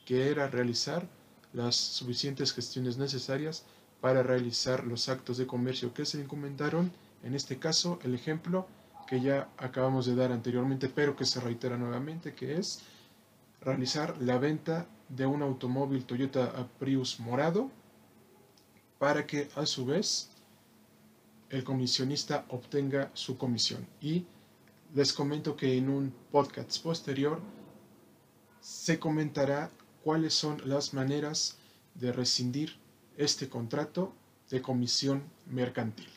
que 0.06 0.30
era 0.30 0.48
realizar 0.48 1.08
las 1.54 1.76
suficientes 1.76 2.54
gestiones 2.54 2.98
necesarias 2.98 3.66
para 4.02 4.24
realizar 4.24 4.86
los 4.86 5.10
actos 5.10 5.38
de 5.38 5.48
comercio 5.48 5.94
que 5.94 6.06
se 6.06 6.22
encomendaron, 6.22 6.92
en 7.24 7.34
este 7.34 7.58
caso 7.58 8.00
el 8.04 8.14
ejemplo 8.14 8.68
que 9.08 9.22
ya 9.22 9.50
acabamos 9.58 10.06
de 10.06 10.16
dar 10.16 10.32
anteriormente, 10.32 10.90
pero 10.90 11.16
que 11.16 11.26
se 11.26 11.40
reitera 11.40 11.78
nuevamente, 11.78 12.36
que 12.36 12.58
es 12.58 12.82
realizar 13.62 14.22
la 14.22 14.38
venta 14.38 14.88
de 15.10 15.26
un 15.26 15.42
automóvil 15.42 16.06
Toyota 16.06 16.68
Prius 16.78 17.20
morado 17.20 17.72
para 19.00 19.26
que 19.26 19.50
a 19.56 19.66
su 19.66 19.86
vez 19.86 20.30
el 21.50 21.64
comisionista 21.64 22.46
obtenga 22.50 23.10
su 23.14 23.38
comisión. 23.38 23.88
Y 24.02 24.26
les 24.94 25.14
comento 25.14 25.56
que 25.56 25.78
en 25.78 25.90
un 25.90 26.14
podcast 26.32 26.82
posterior 26.82 27.40
se 28.60 29.00
comentará 29.00 29.72
cuáles 30.04 30.34
son 30.34 30.62
las 30.66 30.94
maneras 30.94 31.58
de 31.96 32.12
rescindir 32.12 32.78
este 33.18 33.50
contrato 33.50 34.14
de 34.50 34.62
comisión 34.62 35.24
mercantil. 35.46 36.17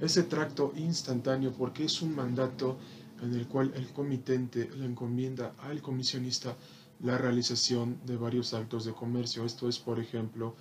Ese 0.00 0.22
tracto 0.22 0.72
instantáneo 0.76 1.52
porque 1.52 1.84
es 1.84 2.02
un 2.02 2.14
mandato 2.14 2.78
en 3.20 3.34
el 3.34 3.48
cual 3.48 3.72
el 3.74 3.88
comitente 3.92 4.70
le 4.76 4.84
encomienda 4.84 5.54
al 5.58 5.82
comisionista 5.82 6.56
la 7.00 7.18
realización 7.18 7.98
de 8.06 8.16
varios 8.16 8.54
actos 8.54 8.84
de 8.84 8.92
comercio. 8.92 9.44
Esto 9.44 9.68
es, 9.68 9.80
por 9.80 9.98
ejemplo, 9.98 10.54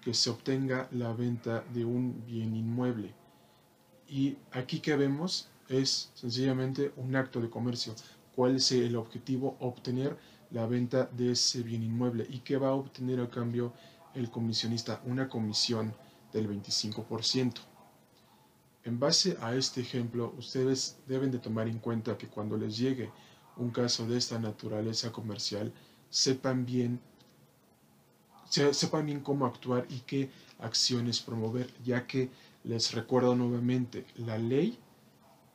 que 0.00 0.14
se 0.14 0.30
obtenga 0.30 0.88
la 0.92 1.12
venta 1.12 1.64
de 1.72 1.84
un 1.84 2.24
bien 2.24 2.54
inmueble. 2.54 3.12
Y 4.08 4.36
aquí 4.52 4.78
que 4.78 4.94
vemos 4.94 5.48
es 5.68 6.12
sencillamente 6.14 6.92
un 6.96 7.16
acto 7.16 7.40
de 7.40 7.50
comercio. 7.50 7.94
¿Cuál 8.36 8.56
es 8.56 8.70
el 8.70 8.94
objetivo? 8.94 9.56
Obtener 9.58 10.16
la 10.52 10.66
venta 10.66 11.06
de 11.06 11.32
ese 11.32 11.64
bien 11.64 11.82
inmueble. 11.82 12.26
¿Y 12.30 12.40
qué 12.40 12.58
va 12.58 12.68
a 12.68 12.74
obtener 12.74 13.18
a 13.20 13.28
cambio 13.28 13.72
el 14.14 14.30
comisionista? 14.30 15.02
Una 15.04 15.28
comisión 15.28 15.92
del 16.32 16.48
25%. 16.48 17.73
En 18.84 19.00
base 19.00 19.38
a 19.40 19.54
este 19.54 19.80
ejemplo, 19.80 20.34
ustedes 20.38 20.98
deben 21.08 21.30
de 21.30 21.38
tomar 21.38 21.68
en 21.68 21.78
cuenta 21.78 22.18
que 22.18 22.28
cuando 22.28 22.56
les 22.58 22.76
llegue 22.76 23.10
un 23.56 23.70
caso 23.70 24.06
de 24.06 24.18
esta 24.18 24.38
naturaleza 24.38 25.10
comercial, 25.10 25.72
sepan 26.10 26.66
bien, 26.66 27.00
sepan 28.50 29.06
bien 29.06 29.20
cómo 29.20 29.46
actuar 29.46 29.86
y 29.88 30.00
qué 30.00 30.30
acciones 30.58 31.20
promover, 31.20 31.72
ya 31.82 32.06
que 32.06 32.28
les 32.62 32.92
recuerdo 32.92 33.34
nuevamente, 33.34 34.06
la 34.16 34.36
ley 34.36 34.78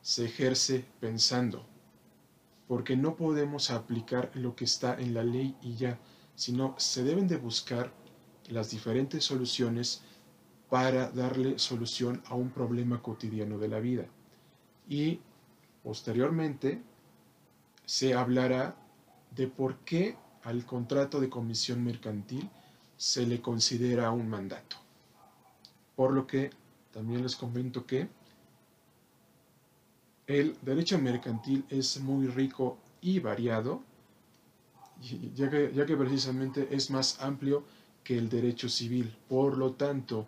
se 0.02 0.26
ejerce 0.26 0.86
pensando, 1.00 1.66
porque 2.68 2.96
no 2.96 3.16
podemos 3.16 3.70
aplicar 3.70 4.32
lo 4.34 4.56
que 4.56 4.66
está 4.66 5.00
en 5.00 5.14
la 5.14 5.24
ley 5.24 5.56
y 5.62 5.76
ya, 5.76 6.00
sino 6.36 6.74
se 6.80 7.04
deben 7.04 7.28
de 7.28 7.38
buscar 7.38 7.94
las 8.48 8.72
diferentes 8.72 9.24
soluciones 9.24 10.02
para 10.70 11.10
darle 11.10 11.58
solución 11.58 12.22
a 12.28 12.36
un 12.36 12.52
problema 12.52 13.02
cotidiano 13.02 13.58
de 13.58 13.68
la 13.68 13.80
vida. 13.80 14.06
Y 14.88 15.20
posteriormente 15.84 16.82
se 17.86 18.14
hablará 18.14 18.76
de 19.36 19.48
por 19.48 19.78
qué 19.80 20.16
al 20.44 20.66
contrato 20.66 21.20
de 21.20 21.30
comisión 21.30 21.84
mercantil 21.84 22.50
se 22.98 23.26
le 23.26 23.42
considera 23.42 24.12
un 24.12 24.30
mandato. 24.30 24.78
Por 25.96 26.14
lo 26.14 26.28
que 26.28 26.52
también 26.94 27.24
les 27.24 27.36
comento 27.36 27.86
que 27.86 28.08
el 30.28 30.56
derecho 30.62 31.00
mercantil 31.00 31.66
es 31.70 32.00
muy 32.00 32.28
rico 32.28 32.78
y 33.02 33.20
variado, 33.20 33.82
ya 35.34 35.50
que, 35.50 35.72
ya 35.74 35.86
que 35.86 35.98
precisamente 35.98 36.68
es 36.72 36.92
más 36.92 37.20
amplio 37.22 37.64
que 38.04 38.18
el 38.18 38.30
derecho 38.30 38.70
civil. 38.70 39.16
Por 39.28 39.58
lo 39.58 39.74
tanto, 39.74 40.28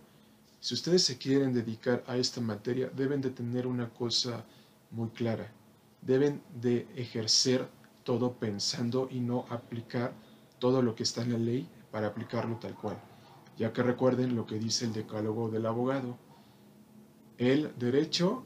si 0.61 0.75
ustedes 0.75 1.03
se 1.03 1.17
quieren 1.17 1.53
dedicar 1.53 2.03
a 2.05 2.17
esta 2.17 2.39
materia, 2.39 2.87
deben 2.95 3.19
de 3.19 3.31
tener 3.31 3.65
una 3.65 3.89
cosa 3.89 4.45
muy 4.91 5.09
clara. 5.09 5.51
Deben 6.03 6.43
de 6.61 6.87
ejercer 6.95 7.67
todo 8.03 8.33
pensando 8.33 9.07
y 9.09 9.21
no 9.21 9.47
aplicar 9.49 10.13
todo 10.59 10.83
lo 10.83 10.93
que 10.93 11.01
está 11.01 11.23
en 11.23 11.33
la 11.33 11.39
ley 11.39 11.67
para 11.89 12.07
aplicarlo 12.07 12.57
tal 12.57 12.75
cual. 12.75 13.01
Ya 13.57 13.73
que 13.73 13.81
recuerden 13.81 14.35
lo 14.35 14.45
que 14.45 14.59
dice 14.59 14.85
el 14.85 14.93
decálogo 14.93 15.49
del 15.49 15.65
abogado. 15.65 16.15
El 17.39 17.73
derecho 17.79 18.43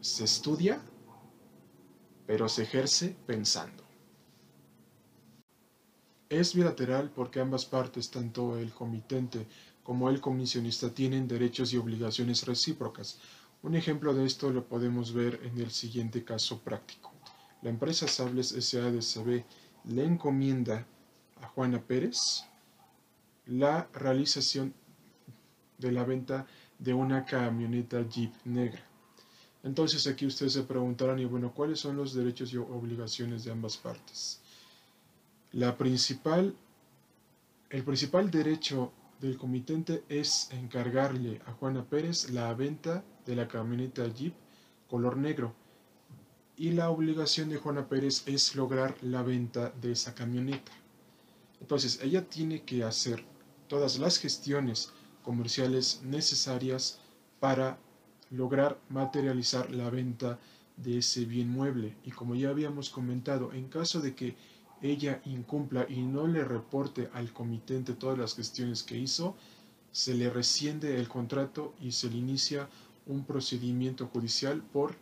se 0.00 0.24
estudia, 0.24 0.80
pero 2.26 2.48
se 2.48 2.62
ejerce 2.62 3.14
pensando. 3.26 3.84
Es 6.30 6.54
bilateral 6.54 7.10
porque 7.10 7.40
ambas 7.40 7.66
partes, 7.66 8.10
tanto 8.10 8.56
el 8.56 8.72
comitente 8.72 9.46
como 9.82 10.08
el 10.08 10.20
comisionista, 10.20 10.92
tienen 10.92 11.28
derechos 11.28 11.72
y 11.72 11.76
obligaciones 11.76 12.46
recíprocas. 12.46 13.18
Un 13.62 13.74
ejemplo 13.74 14.14
de 14.14 14.24
esto 14.24 14.50
lo 14.50 14.66
podemos 14.66 15.12
ver 15.12 15.40
en 15.44 15.58
el 15.58 15.70
siguiente 15.70 16.24
caso 16.24 16.60
práctico. 16.60 17.12
La 17.62 17.70
empresa 17.70 18.08
Sables 18.08 18.48
SADCB 18.48 19.44
le 19.84 20.04
encomienda 20.04 20.86
a 21.40 21.46
Juana 21.48 21.80
Pérez 21.82 22.44
la 23.46 23.88
realización 23.92 24.74
de 25.78 25.92
la 25.92 26.04
venta 26.04 26.46
de 26.78 26.94
una 26.94 27.24
camioneta 27.24 28.06
Jeep 28.08 28.32
negra. 28.44 28.82
Entonces 29.62 30.06
aquí 30.06 30.24
ustedes 30.24 30.54
se 30.54 30.62
preguntarán, 30.62 31.18
y 31.18 31.26
bueno, 31.26 31.52
¿cuáles 31.52 31.80
son 31.80 31.96
los 31.96 32.14
derechos 32.14 32.52
y 32.52 32.56
obligaciones 32.56 33.44
de 33.44 33.52
ambas 33.52 33.76
partes? 33.76 34.40
La 35.52 35.76
principal, 35.76 36.56
el 37.68 37.84
principal 37.84 38.30
derecho 38.30 38.92
del 39.20 39.36
comitente 39.36 40.04
es 40.08 40.48
encargarle 40.50 41.40
a 41.46 41.52
Juana 41.52 41.84
Pérez 41.84 42.30
la 42.30 42.52
venta 42.54 43.04
de 43.26 43.36
la 43.36 43.48
camioneta 43.48 44.06
Jeep 44.06 44.34
color 44.88 45.16
negro. 45.16 45.54
Y 46.56 46.72
la 46.72 46.90
obligación 46.90 47.48
de 47.48 47.56
Juana 47.56 47.88
Pérez 47.88 48.26
es 48.26 48.54
lograr 48.56 48.96
la 49.02 49.22
venta 49.22 49.72
de 49.80 49.92
esa 49.92 50.14
camioneta. 50.14 50.72
Entonces, 51.60 52.00
ella 52.02 52.28
tiene 52.28 52.62
que 52.64 52.82
hacer 52.82 53.24
todas 53.68 53.98
las 53.98 54.18
gestiones 54.18 54.92
comerciales 55.22 56.02
necesarias 56.02 56.98
para 57.38 57.78
lograr 58.30 58.78
materializar 58.88 59.70
la 59.70 59.90
venta 59.90 60.38
de 60.76 60.98
ese 60.98 61.24
bien 61.24 61.48
mueble. 61.48 61.96
Y 62.04 62.10
como 62.10 62.34
ya 62.34 62.50
habíamos 62.50 62.90
comentado, 62.90 63.52
en 63.52 63.68
caso 63.68 64.00
de 64.00 64.14
que 64.14 64.36
ella 64.82 65.20
incumpla 65.24 65.86
y 65.88 66.00
no 66.02 66.26
le 66.26 66.44
reporte 66.44 67.10
al 67.12 67.32
comitente 67.32 67.94
todas 67.94 68.18
las 68.18 68.34
gestiones 68.34 68.82
que 68.82 68.96
hizo, 68.96 69.36
se 69.92 70.14
le 70.14 70.30
resciende 70.30 70.98
el 70.98 71.08
contrato 71.08 71.74
y 71.80 71.92
se 71.92 72.08
le 72.08 72.16
inicia 72.16 72.68
un 73.06 73.24
procedimiento 73.24 74.06
judicial 74.06 74.62
por, 74.62 74.94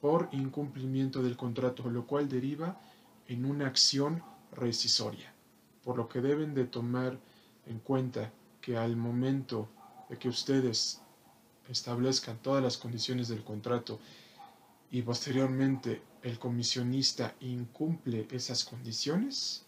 por 0.00 0.28
incumplimiento 0.32 1.22
del 1.22 1.36
contrato, 1.36 1.88
lo 1.88 2.06
cual 2.06 2.28
deriva 2.28 2.80
en 3.28 3.44
una 3.44 3.66
acción 3.66 4.22
rescisoria. 4.52 5.32
Por 5.84 5.96
lo 5.96 6.08
que 6.08 6.20
deben 6.20 6.54
de 6.54 6.64
tomar 6.64 7.18
en 7.66 7.78
cuenta 7.78 8.32
que 8.60 8.76
al 8.76 8.96
momento 8.96 9.68
de 10.08 10.18
que 10.18 10.28
ustedes 10.28 11.00
establezcan 11.68 12.38
todas 12.38 12.62
las 12.62 12.76
condiciones 12.76 13.28
del 13.28 13.44
contrato 13.44 14.00
y 14.90 15.02
posteriormente 15.02 16.02
el 16.22 16.38
comisionista 16.38 17.34
incumple 17.40 18.26
esas 18.30 18.64
condiciones, 18.64 19.66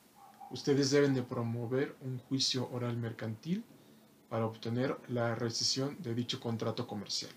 ustedes 0.50 0.90
deben 0.90 1.14
de 1.14 1.22
promover 1.22 1.96
un 2.00 2.18
juicio 2.18 2.68
oral 2.72 2.96
mercantil 2.96 3.64
para 4.28 4.46
obtener 4.46 4.96
la 5.08 5.34
rescisión 5.34 5.96
de 6.00 6.14
dicho 6.14 6.40
contrato 6.40 6.86
comercial. 6.86 7.32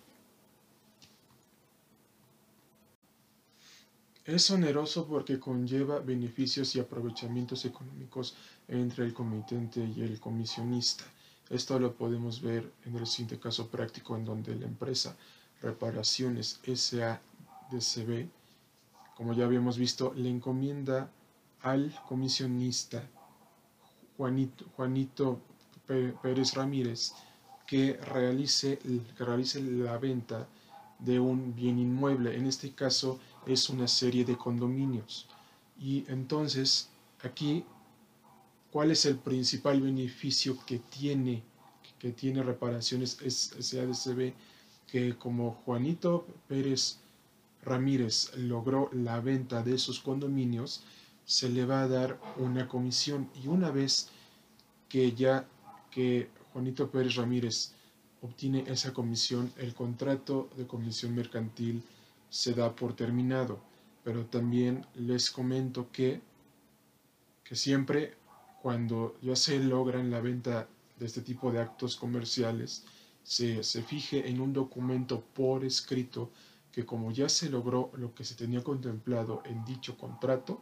Es 4.26 4.50
oneroso 4.52 5.06
porque 5.06 5.38
conlleva 5.38 6.00
beneficios 6.00 6.74
y 6.76 6.80
aprovechamientos 6.80 7.66
económicos 7.66 8.36
entre 8.70 9.04
el 9.04 9.14
comitente 9.14 9.84
y 9.84 10.02
el 10.02 10.18
comisionista. 10.22 11.04
Esto 11.50 11.78
lo 11.78 11.94
podemos 11.94 12.42
ver 12.42 12.72
en 12.86 12.96
el 12.96 13.06
siguiente 13.06 13.38
caso 13.38 13.68
práctico 13.68 14.16
en 14.16 14.24
donde 14.24 14.56
la 14.56 14.66
empresa 14.66 15.18
Reparaciones 15.64 16.60
SADCB 17.80 18.30
como 19.16 19.34
ya 19.34 19.46
habíamos 19.46 19.78
visto, 19.78 20.14
le 20.16 20.30
encomienda 20.30 21.12
al 21.62 21.94
comisionista 22.08 23.08
Juanito, 24.18 24.66
Juanito 24.76 25.40
Pérez 26.22 26.54
Ramírez 26.56 27.14
que 27.68 27.94
realice, 27.94 28.80
que 29.18 29.24
realice 29.24 29.62
la 29.62 29.98
venta 29.98 30.48
de 31.00 31.20
un 31.20 31.56
bien 31.56 31.80
inmueble. 31.80 32.36
En 32.36 32.48
este 32.48 32.72
caso 32.72 33.20
es 33.46 33.70
una 33.70 33.88
serie 33.88 34.26
de 34.26 34.38
condominios. 34.38 35.28
Y 35.80 36.06
entonces, 36.08 36.90
aquí, 37.24 37.64
¿cuál 38.72 38.92
es 38.92 39.06
el 39.06 39.18
principal 39.18 39.82
beneficio 39.82 40.58
que 40.66 40.80
tiene, 40.80 41.44
que 42.00 42.12
tiene 42.12 42.44
reparaciones 42.44 43.18
SADCB? 43.22 44.34
Que 44.88 45.18
como 45.18 45.52
Juanito 45.66 46.28
Pérez 46.48 47.03
Ramírez 47.66 48.32
logró 48.38 48.90
la 48.94 49.20
venta 49.20 49.64
de 49.64 49.76
esos 49.76 50.00
condominios, 50.00 50.84
se 51.26 51.50
le 51.50 51.66
va 51.66 51.84
a 51.84 51.88
dar 51.88 52.20
una 52.38 52.68
comisión 52.68 53.30
y 53.44 53.48
una 53.48 53.72
vez 53.72 54.10
que 54.90 55.14
ya 55.14 55.48
que 55.90 56.30
Juanito 56.52 56.90
Pérez 56.90 57.16
Ramírez 57.16 57.74
obtiene 58.22 58.64
esa 58.68 58.94
comisión, 58.94 59.52
el 59.58 59.74
contrato 59.74 60.50
de 60.58 60.66
comisión 60.66 61.14
mercantil 61.14 61.84
se 62.30 62.54
da 62.54 62.76
por 62.76 62.96
terminado. 62.96 63.60
Pero 64.04 64.26
también 64.26 64.86
les 64.96 65.30
comento 65.32 65.90
que, 65.92 66.22
que 67.44 67.56
siempre 67.56 68.16
cuando 68.62 69.18
ya 69.22 69.36
se 69.36 69.60
logran 69.60 70.10
la 70.10 70.22
venta 70.22 70.68
de 70.98 71.06
este 71.06 71.22
tipo 71.22 71.52
de 71.52 71.60
actos 71.60 71.96
comerciales, 71.96 72.86
se, 73.24 73.64
se 73.64 73.84
fije 73.84 74.30
en 74.30 74.42
un 74.42 74.54
documento 74.54 75.22
por 75.22 75.66
escrito 75.66 76.32
que 76.74 76.86
como 76.86 77.12
ya 77.12 77.30
se 77.30 77.50
logró 77.50 77.92
lo 77.96 78.16
que 78.16 78.26
se 78.26 78.34
tenía 78.34 78.64
contemplado 78.64 79.44
en 79.46 79.64
dicho 79.64 79.96
contrato, 79.96 80.60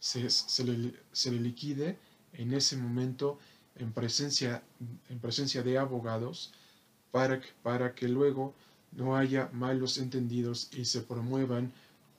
se, 0.00 0.64
le, 0.64 1.40
liquide 1.40 1.98
en 2.32 2.54
ese 2.54 2.76
momento 2.78 3.38
en 3.76 3.92
presencia, 3.92 4.62
en 5.10 5.18
presencia 5.20 5.62
de 5.62 5.76
abogados 5.76 6.52
para, 7.10 7.40
para 7.62 7.94
que 7.94 8.08
luego 8.08 8.54
no 8.92 9.14
haya 9.14 9.50
malos 9.52 9.98
entendidos 9.98 10.70
y 10.72 10.86
se 10.86 11.02
promuevan 11.02 11.70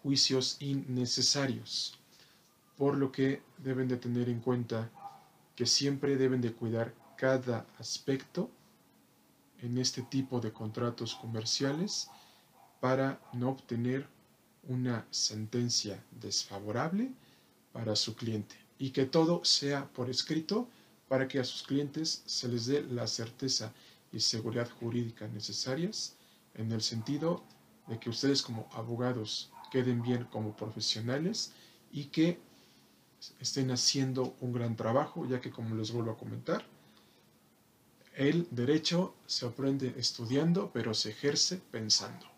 juicios 0.03 0.57
innecesarios. 0.59 1.97
Por 2.77 2.97
lo 2.97 3.11
que 3.11 3.41
deben 3.57 3.87
de 3.87 3.97
tener 3.97 4.29
en 4.29 4.41
cuenta 4.41 4.91
que 5.55 5.65
siempre 5.65 6.17
deben 6.17 6.39
de 6.41 6.53
cuidar 6.53 6.93
cada 7.17 7.65
aspecto 7.79 8.51
en 9.59 9.79
este 9.79 10.03
tipo 10.03 10.39
de 10.39 10.53
contratos 10.53 11.15
comerciales 11.15 12.09
para 12.83 13.17
no 13.31 13.51
obtener 13.51 14.05
una 14.67 15.07
sentencia 15.09 16.03
desfavorable 16.19 17.13
para 17.71 17.95
su 17.95 18.13
cliente 18.13 18.57
y 18.77 18.89
que 18.89 19.05
todo 19.05 19.45
sea 19.45 19.87
por 19.93 20.09
escrito 20.09 20.67
para 21.07 21.29
que 21.29 21.39
a 21.39 21.45
sus 21.45 21.63
clientes 21.63 22.23
se 22.25 22.49
les 22.49 22.65
dé 22.65 22.83
la 22.83 23.07
certeza 23.07 23.71
y 24.11 24.19
seguridad 24.19 24.69
jurídica 24.69 25.29
necesarias 25.29 26.17
en 26.55 26.73
el 26.73 26.81
sentido 26.81 27.41
de 27.87 28.01
que 28.01 28.09
ustedes 28.09 28.41
como 28.41 28.67
abogados 28.73 29.49
queden 29.71 30.01
bien 30.01 30.25
como 30.25 30.53
profesionales 30.53 31.53
y 31.89 32.07
que 32.07 32.37
estén 33.39 33.71
haciendo 33.71 34.35
un 34.41 34.51
gran 34.51 34.75
trabajo, 34.75 35.25
ya 35.25 35.39
que 35.39 35.51
como 35.51 35.73
les 35.73 35.93
vuelvo 35.93 36.11
a 36.11 36.17
comentar, 36.17 36.65
el 38.13 38.45
derecho 38.51 39.15
se 39.25 39.45
aprende 39.45 39.95
estudiando, 39.97 40.69
pero 40.73 40.93
se 40.93 41.11
ejerce 41.11 41.61
pensando. 41.71 42.32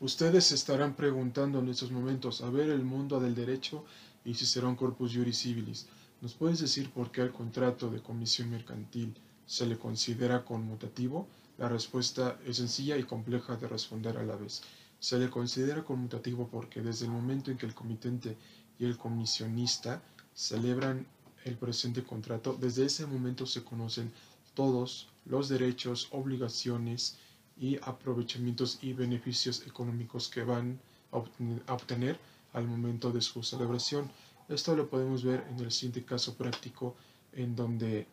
Ustedes 0.00 0.50
estarán 0.50 0.94
preguntando 0.96 1.60
en 1.60 1.68
estos 1.68 1.92
momentos, 1.92 2.40
a 2.40 2.50
ver, 2.50 2.68
el 2.68 2.82
mundo 2.82 3.20
del 3.20 3.36
derecho 3.36 3.84
y 4.24 4.34
Cicerón 4.34 4.74
Corpus 4.74 5.14
Juris 5.14 5.38
Civilis. 5.38 5.86
¿Nos 6.20 6.34
puedes 6.34 6.58
decir 6.58 6.90
por 6.90 7.12
qué 7.12 7.20
al 7.20 7.32
contrato 7.32 7.88
de 7.88 8.02
comisión 8.02 8.50
mercantil 8.50 9.14
se 9.46 9.66
le 9.66 9.78
considera 9.78 10.44
conmutativo? 10.44 11.28
La 11.58 11.68
respuesta 11.68 12.40
es 12.44 12.56
sencilla 12.56 12.96
y 12.96 13.04
compleja 13.04 13.56
de 13.56 13.68
responder 13.68 14.18
a 14.18 14.24
la 14.24 14.34
vez. 14.34 14.62
Se 14.98 15.16
le 15.16 15.30
considera 15.30 15.84
conmutativo 15.84 16.48
porque 16.50 16.80
desde 16.80 17.04
el 17.06 17.12
momento 17.12 17.52
en 17.52 17.56
que 17.56 17.66
el 17.66 17.74
comitente 17.74 18.36
y 18.80 18.86
el 18.86 18.98
comisionista 18.98 20.02
celebran 20.34 21.06
el 21.44 21.56
presente 21.56 22.02
contrato, 22.02 22.56
desde 22.60 22.86
ese 22.86 23.06
momento 23.06 23.46
se 23.46 23.62
conocen 23.62 24.12
todos 24.54 25.08
los 25.24 25.48
derechos, 25.48 26.08
obligaciones 26.10 27.16
y 27.56 27.76
aprovechamientos 27.82 28.78
y 28.82 28.92
beneficios 28.92 29.66
económicos 29.66 30.28
que 30.28 30.42
van 30.42 30.80
a 31.12 31.72
obtener 31.72 32.18
al 32.52 32.66
momento 32.66 33.10
de 33.12 33.20
su 33.20 33.42
celebración. 33.42 34.10
Esto 34.48 34.74
lo 34.76 34.88
podemos 34.88 35.22
ver 35.22 35.46
en 35.50 35.60
el 35.60 35.70
siguiente 35.70 36.04
caso 36.04 36.34
práctico 36.34 36.94
en 37.32 37.54
donde 37.54 38.06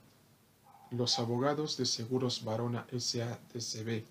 los 0.91 1.19
abogados 1.19 1.77
de 1.77 1.85
Seguros 1.85 2.43
Varona 2.43 2.85
S.A.D.C.B. 2.91 4.05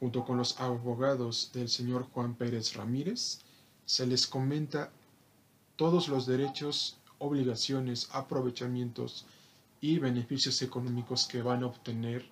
junto 0.00 0.24
con 0.24 0.36
los 0.36 0.60
abogados 0.60 1.50
del 1.52 1.68
señor 1.68 2.06
Juan 2.12 2.34
Pérez 2.34 2.74
Ramírez 2.74 3.40
se 3.84 4.06
les 4.06 4.26
comenta 4.26 4.90
todos 5.76 6.08
los 6.08 6.26
derechos, 6.26 6.98
obligaciones, 7.18 8.08
aprovechamientos 8.12 9.26
y 9.80 9.98
beneficios 9.98 10.62
económicos 10.62 11.26
que 11.26 11.42
van 11.42 11.62
a 11.62 11.66
obtener 11.66 12.24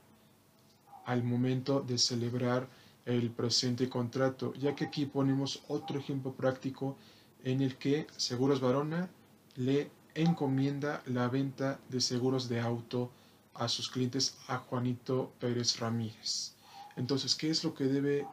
al 1.04 1.22
momento 1.22 1.80
de 1.80 1.98
celebrar 1.98 2.68
el 3.04 3.30
presente 3.30 3.88
contrato, 3.88 4.54
ya 4.54 4.74
que 4.74 4.86
aquí 4.86 5.06
ponemos 5.06 5.62
otro 5.68 5.98
ejemplo 5.98 6.32
práctico 6.32 6.96
en 7.42 7.60
el 7.60 7.76
que 7.76 8.06
Seguros 8.16 8.60
Varona 8.60 9.10
le 9.56 9.90
encomienda 10.14 11.02
la 11.06 11.28
venta 11.28 11.80
de 11.88 12.00
seguros 12.00 12.48
de 12.48 12.60
auto 12.60 13.10
a 13.52 13.68
sus 13.68 13.90
clientes 13.90 14.36
a 14.48 14.58
Juanito 14.58 15.32
Pérez 15.38 15.78
Ramírez. 15.78 16.54
Entonces, 16.96 17.34
¿qué 17.34 17.50
es 17.50 17.64
lo 17.64 17.74
que 17.74 17.84
debe 17.84 18.26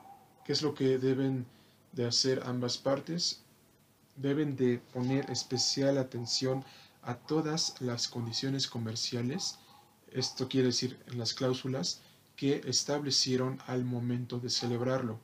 qué 0.46 0.54
es 0.54 0.62
lo 0.62 0.74
que 0.74 0.98
deben 0.98 1.46
de 1.92 2.06
hacer 2.06 2.42
ambas 2.46 2.78
partes? 2.78 3.42
Deben 4.16 4.56
de 4.56 4.80
poner 4.94 5.30
especial 5.30 5.98
atención 5.98 6.64
a 7.02 7.16
todas 7.16 7.76
las 7.80 8.08
condiciones 8.08 8.68
comerciales, 8.68 9.58
esto 10.12 10.48
quiere 10.48 10.68
decir 10.68 11.00
en 11.08 11.18
las 11.18 11.34
cláusulas, 11.34 12.02
que 12.42 12.60
establecieron 12.66 13.60
al 13.68 13.86
momento 13.86 14.40
de 14.40 14.50
celebrarlo, 14.50 15.20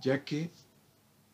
ya 0.00 0.24
que 0.24 0.50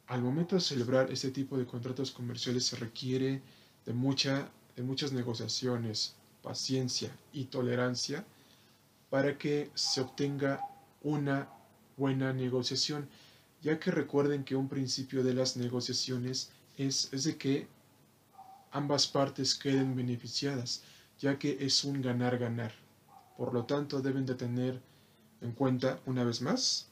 al 0.08 0.20
momento 0.20 0.56
de 0.56 0.60
celebrar 0.60 1.10
este 1.10 1.30
tipo 1.30 1.56
de 1.56 1.64
contratos 1.64 2.10
comerciales 2.10 2.66
se 2.66 2.76
requiere 2.76 3.40
de, 3.86 3.94
mucha, 3.94 4.50
de 4.76 4.82
muchas 4.82 5.12
negociaciones, 5.12 6.16
paciencia 6.42 7.16
y 7.32 7.46
tolerancia 7.46 8.26
para 9.08 9.38
que 9.38 9.70
se 9.72 10.02
obtenga 10.02 10.60
una 11.02 11.48
buena 11.96 12.34
negociación, 12.34 13.08
ya 13.62 13.80
que 13.80 13.90
recuerden 13.90 14.44
que 14.44 14.54
un 14.54 14.68
principio 14.68 15.24
de 15.24 15.32
las 15.32 15.56
negociaciones 15.56 16.50
es, 16.76 17.10
es 17.14 17.24
de 17.24 17.38
que 17.38 17.68
ambas 18.70 19.06
partes 19.06 19.54
queden 19.54 19.96
beneficiadas, 19.96 20.82
ya 21.18 21.38
que 21.38 21.56
es 21.58 21.84
un 21.84 22.02
ganar-ganar. 22.02 22.74
Por 23.38 23.54
lo 23.54 23.64
tanto, 23.64 24.02
deben 24.02 24.26
de 24.26 24.34
tener 24.34 24.82
en 25.46 25.52
cuenta, 25.52 26.00
una 26.06 26.24
vez 26.24 26.42
más, 26.42 26.88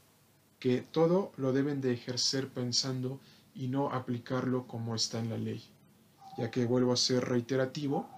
que 0.58 0.80
todo 0.80 1.32
lo 1.36 1.52
deben 1.52 1.80
de 1.80 1.92
ejercer 1.92 2.48
pensando 2.48 3.20
y 3.54 3.68
no 3.68 3.90
aplicarlo 3.90 4.66
como 4.66 4.94
está 4.94 5.18
en 5.18 5.28
la 5.28 5.38
ley, 5.38 5.62
ya 6.38 6.50
que 6.50 6.64
vuelvo 6.64 6.92
a 6.92 6.96
ser 6.96 7.24
reiterativo, 7.24 8.08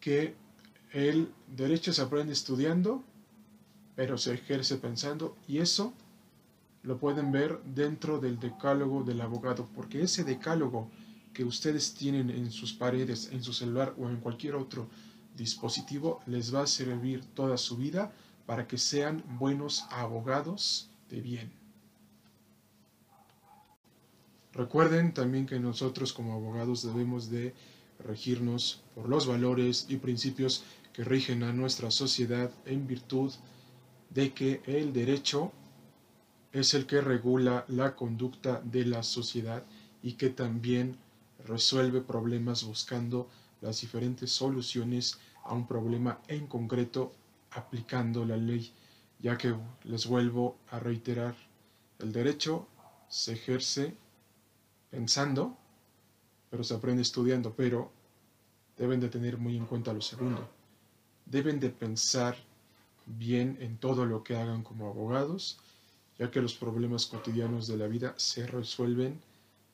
que 0.00 0.34
el 0.92 1.32
derecho 1.46 1.92
se 1.92 2.02
aprende 2.02 2.32
estudiando, 2.32 3.04
pero 3.94 4.18
se 4.18 4.34
ejerce 4.34 4.76
pensando, 4.76 5.36
y 5.46 5.58
eso 5.58 5.92
lo 6.82 6.98
pueden 6.98 7.30
ver 7.30 7.60
dentro 7.62 8.18
del 8.18 8.40
decálogo 8.40 9.04
del 9.04 9.20
abogado, 9.20 9.68
porque 9.74 10.02
ese 10.02 10.24
decálogo 10.24 10.90
que 11.32 11.44
ustedes 11.44 11.94
tienen 11.94 12.30
en 12.30 12.50
sus 12.50 12.72
paredes, 12.72 13.30
en 13.32 13.42
su 13.42 13.52
celular 13.52 13.94
o 13.98 14.08
en 14.08 14.16
cualquier 14.16 14.54
otro 14.56 14.88
dispositivo 15.36 16.20
les 16.26 16.54
va 16.54 16.62
a 16.62 16.66
servir 16.66 17.24
toda 17.34 17.56
su 17.56 17.76
vida 17.76 18.12
para 18.46 18.66
que 18.66 18.78
sean 18.78 19.22
buenos 19.38 19.84
abogados 19.90 20.90
de 21.08 21.20
bien. 21.20 21.52
Recuerden 24.52 25.14
también 25.14 25.46
que 25.46 25.58
nosotros 25.58 26.12
como 26.12 26.34
abogados 26.34 26.82
debemos 26.82 27.30
de 27.30 27.54
regirnos 27.98 28.82
por 28.94 29.08
los 29.08 29.26
valores 29.26 29.86
y 29.88 29.96
principios 29.96 30.62
que 30.92 31.04
rigen 31.04 31.42
a 31.42 31.52
nuestra 31.52 31.90
sociedad 31.90 32.50
en 32.66 32.86
virtud 32.86 33.32
de 34.10 34.32
que 34.34 34.60
el 34.66 34.92
derecho 34.92 35.52
es 36.52 36.74
el 36.74 36.86
que 36.86 37.00
regula 37.00 37.64
la 37.68 37.96
conducta 37.96 38.60
de 38.62 38.84
la 38.84 39.02
sociedad 39.02 39.64
y 40.02 40.14
que 40.14 40.28
también 40.28 40.98
resuelve 41.46 42.02
problemas 42.02 42.64
buscando 42.64 43.28
las 43.62 43.80
diferentes 43.80 44.30
soluciones 44.30 45.18
a 45.44 45.54
un 45.54 45.66
problema 45.66 46.20
en 46.28 46.46
concreto 46.46 47.12
aplicando 47.54 48.24
la 48.24 48.36
ley, 48.36 48.72
ya 49.18 49.36
que 49.36 49.54
les 49.84 50.06
vuelvo 50.06 50.58
a 50.70 50.78
reiterar, 50.78 51.34
el 51.98 52.12
derecho 52.12 52.66
se 53.08 53.32
ejerce 53.34 53.96
pensando, 54.90 55.56
pero 56.50 56.64
se 56.64 56.74
aprende 56.74 57.02
estudiando, 57.02 57.54
pero 57.54 57.92
deben 58.76 59.00
de 59.00 59.08
tener 59.08 59.38
muy 59.38 59.56
en 59.56 59.66
cuenta 59.66 59.92
lo 59.92 60.00
segundo. 60.00 60.48
Deben 61.26 61.60
de 61.60 61.70
pensar 61.70 62.36
bien 63.06 63.56
en 63.60 63.78
todo 63.78 64.04
lo 64.06 64.22
que 64.22 64.36
hagan 64.36 64.62
como 64.62 64.88
abogados, 64.88 65.58
ya 66.18 66.30
que 66.30 66.42
los 66.42 66.54
problemas 66.54 67.06
cotidianos 67.06 67.66
de 67.66 67.76
la 67.76 67.86
vida 67.86 68.14
se 68.16 68.46
resuelven 68.46 69.20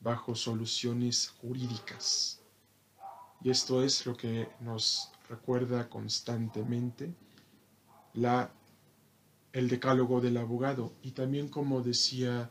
bajo 0.00 0.34
soluciones 0.34 1.28
jurídicas. 1.40 2.40
Y 3.42 3.50
esto 3.50 3.82
es 3.82 4.04
lo 4.06 4.16
que 4.16 4.48
nos 4.60 5.10
recuerda 5.28 5.88
constantemente 5.88 7.14
la, 8.14 8.50
el 9.52 9.68
decálogo 9.68 10.20
del 10.20 10.36
abogado. 10.36 10.92
Y 11.02 11.12
también 11.12 11.48
como 11.48 11.82
decía 11.82 12.50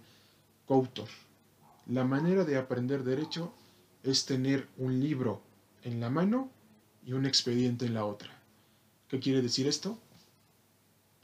Coutor, 0.68 1.10
la 1.88 2.04
manera 2.04 2.44
de 2.44 2.58
aprender 2.58 3.04
derecho 3.04 3.54
es 4.04 4.26
tener 4.26 4.68
un 4.78 5.00
libro 5.00 5.42
en 5.84 6.00
la 6.00 6.10
mano 6.10 6.50
y 7.06 7.14
un 7.14 7.26
expediente 7.26 7.86
en 7.86 7.94
la 7.94 8.06
otra. 8.06 8.30
¿Qué 9.08 9.20
quiere 9.20 9.42
decir 9.42 9.68
esto? 9.68 9.98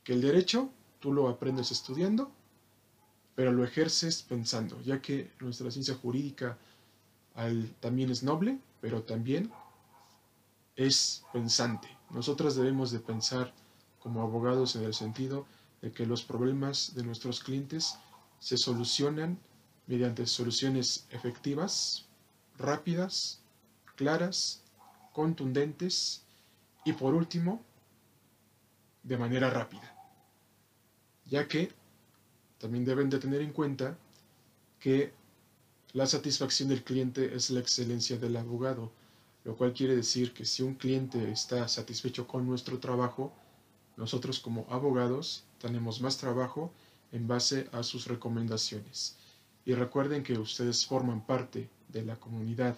Que 0.03 0.13
el 0.13 0.21
derecho 0.21 0.69
tú 0.99 1.11
lo 1.11 1.27
aprendes 1.27 1.71
estudiando 1.71 2.31
pero 3.35 3.51
lo 3.51 3.63
ejerces 3.63 4.21
pensando, 4.21 4.79
ya 4.81 5.01
que 5.01 5.31
nuestra 5.39 5.71
ciencia 5.71 5.95
jurídica 5.95 6.57
también 7.79 8.11
es 8.11 8.21
noble, 8.23 8.59
pero 8.79 9.01
también 9.01 9.51
es 10.75 11.23
pensante. 11.33 11.87
Nosotros 12.11 12.55
debemos 12.55 12.91
de 12.91 12.99
pensar 12.99 13.53
como 14.03 14.21
abogados 14.21 14.75
en 14.75 14.83
el 14.83 14.93
sentido 14.93 15.45
de 15.81 15.93
que 15.93 16.05
los 16.05 16.23
problemas 16.23 16.93
de 16.93 17.03
nuestros 17.03 17.39
clientes 17.39 17.95
se 18.39 18.57
solucionan 18.57 19.39
mediante 19.87 20.27
soluciones 20.27 21.07
efectivas, 21.09 22.05
rápidas, 22.57 23.39
claras, 23.95 24.61
contundentes 25.13 26.21
y 26.83 26.91
por 26.91 27.13
último, 27.13 27.63
de 29.03 29.17
manera 29.17 29.49
rápida, 29.49 29.95
ya 31.25 31.47
que 31.47 31.71
también 32.57 32.83
deben 32.83 33.09
de 33.09 33.19
tener 33.19 33.41
en 33.41 33.53
cuenta 33.53 33.97
que 34.79 35.13
la 35.93 36.07
satisfacción 36.07 36.69
del 36.69 36.83
cliente 36.83 37.35
es 37.35 37.49
la 37.51 37.61
excelencia 37.61 38.17
del 38.17 38.35
abogado, 38.35 38.91
lo 39.45 39.55
cual 39.55 39.73
quiere 39.73 39.95
decir 39.95 40.33
que 40.33 40.45
si 40.45 40.61
un 40.61 40.75
cliente 40.75 41.31
está 41.31 41.67
satisfecho 41.67 42.27
con 42.27 42.45
nuestro 42.45 42.79
trabajo, 42.79 43.33
nosotros 43.97 44.39
como 44.39 44.65
abogados 44.69 45.43
tenemos 45.59 46.01
más 46.01 46.17
trabajo 46.17 46.71
en 47.11 47.27
base 47.27 47.69
a 47.71 47.83
sus 47.83 48.07
recomendaciones. 48.07 49.17
Y 49.65 49.73
recuerden 49.73 50.23
que 50.23 50.37
ustedes 50.37 50.85
forman 50.85 51.25
parte 51.25 51.69
de 51.89 52.03
la 52.03 52.15
comunidad 52.15 52.75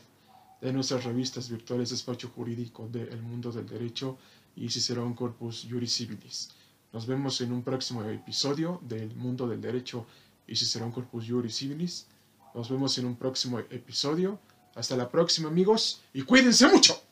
de 0.61 0.73
nuestras 0.73 1.03
revistas 1.03 1.49
virtuales 1.49 1.89
Despacho 1.89 2.29
Jurídico 2.35 2.87
del 2.91 3.21
Mundo 3.21 3.51
del 3.51 3.67
Derecho 3.67 4.17
y 4.55 4.69
Cicerón 4.69 5.13
Corpus 5.13 5.67
Juris 5.69 5.93
Civilis. 5.93 6.49
Nos 6.93 7.07
vemos 7.07 7.41
en 7.41 7.51
un 7.51 7.63
próximo 7.63 8.03
episodio 8.03 8.79
del 8.83 9.13
Mundo 9.15 9.47
del 9.47 9.61
Derecho 9.61 10.05
y 10.47 10.55
un 10.81 10.91
Corpus 10.91 11.25
Juris 11.27 11.55
Civilis. 11.55 12.07
Nos 12.53 12.69
vemos 12.69 12.97
en 12.97 13.05
un 13.05 13.15
próximo 13.15 13.59
episodio. 13.59 14.39
Hasta 14.75 14.95
la 14.95 15.09
próxima 15.09 15.49
amigos 15.49 16.01
y 16.13 16.21
cuídense 16.23 16.67
mucho. 16.67 17.04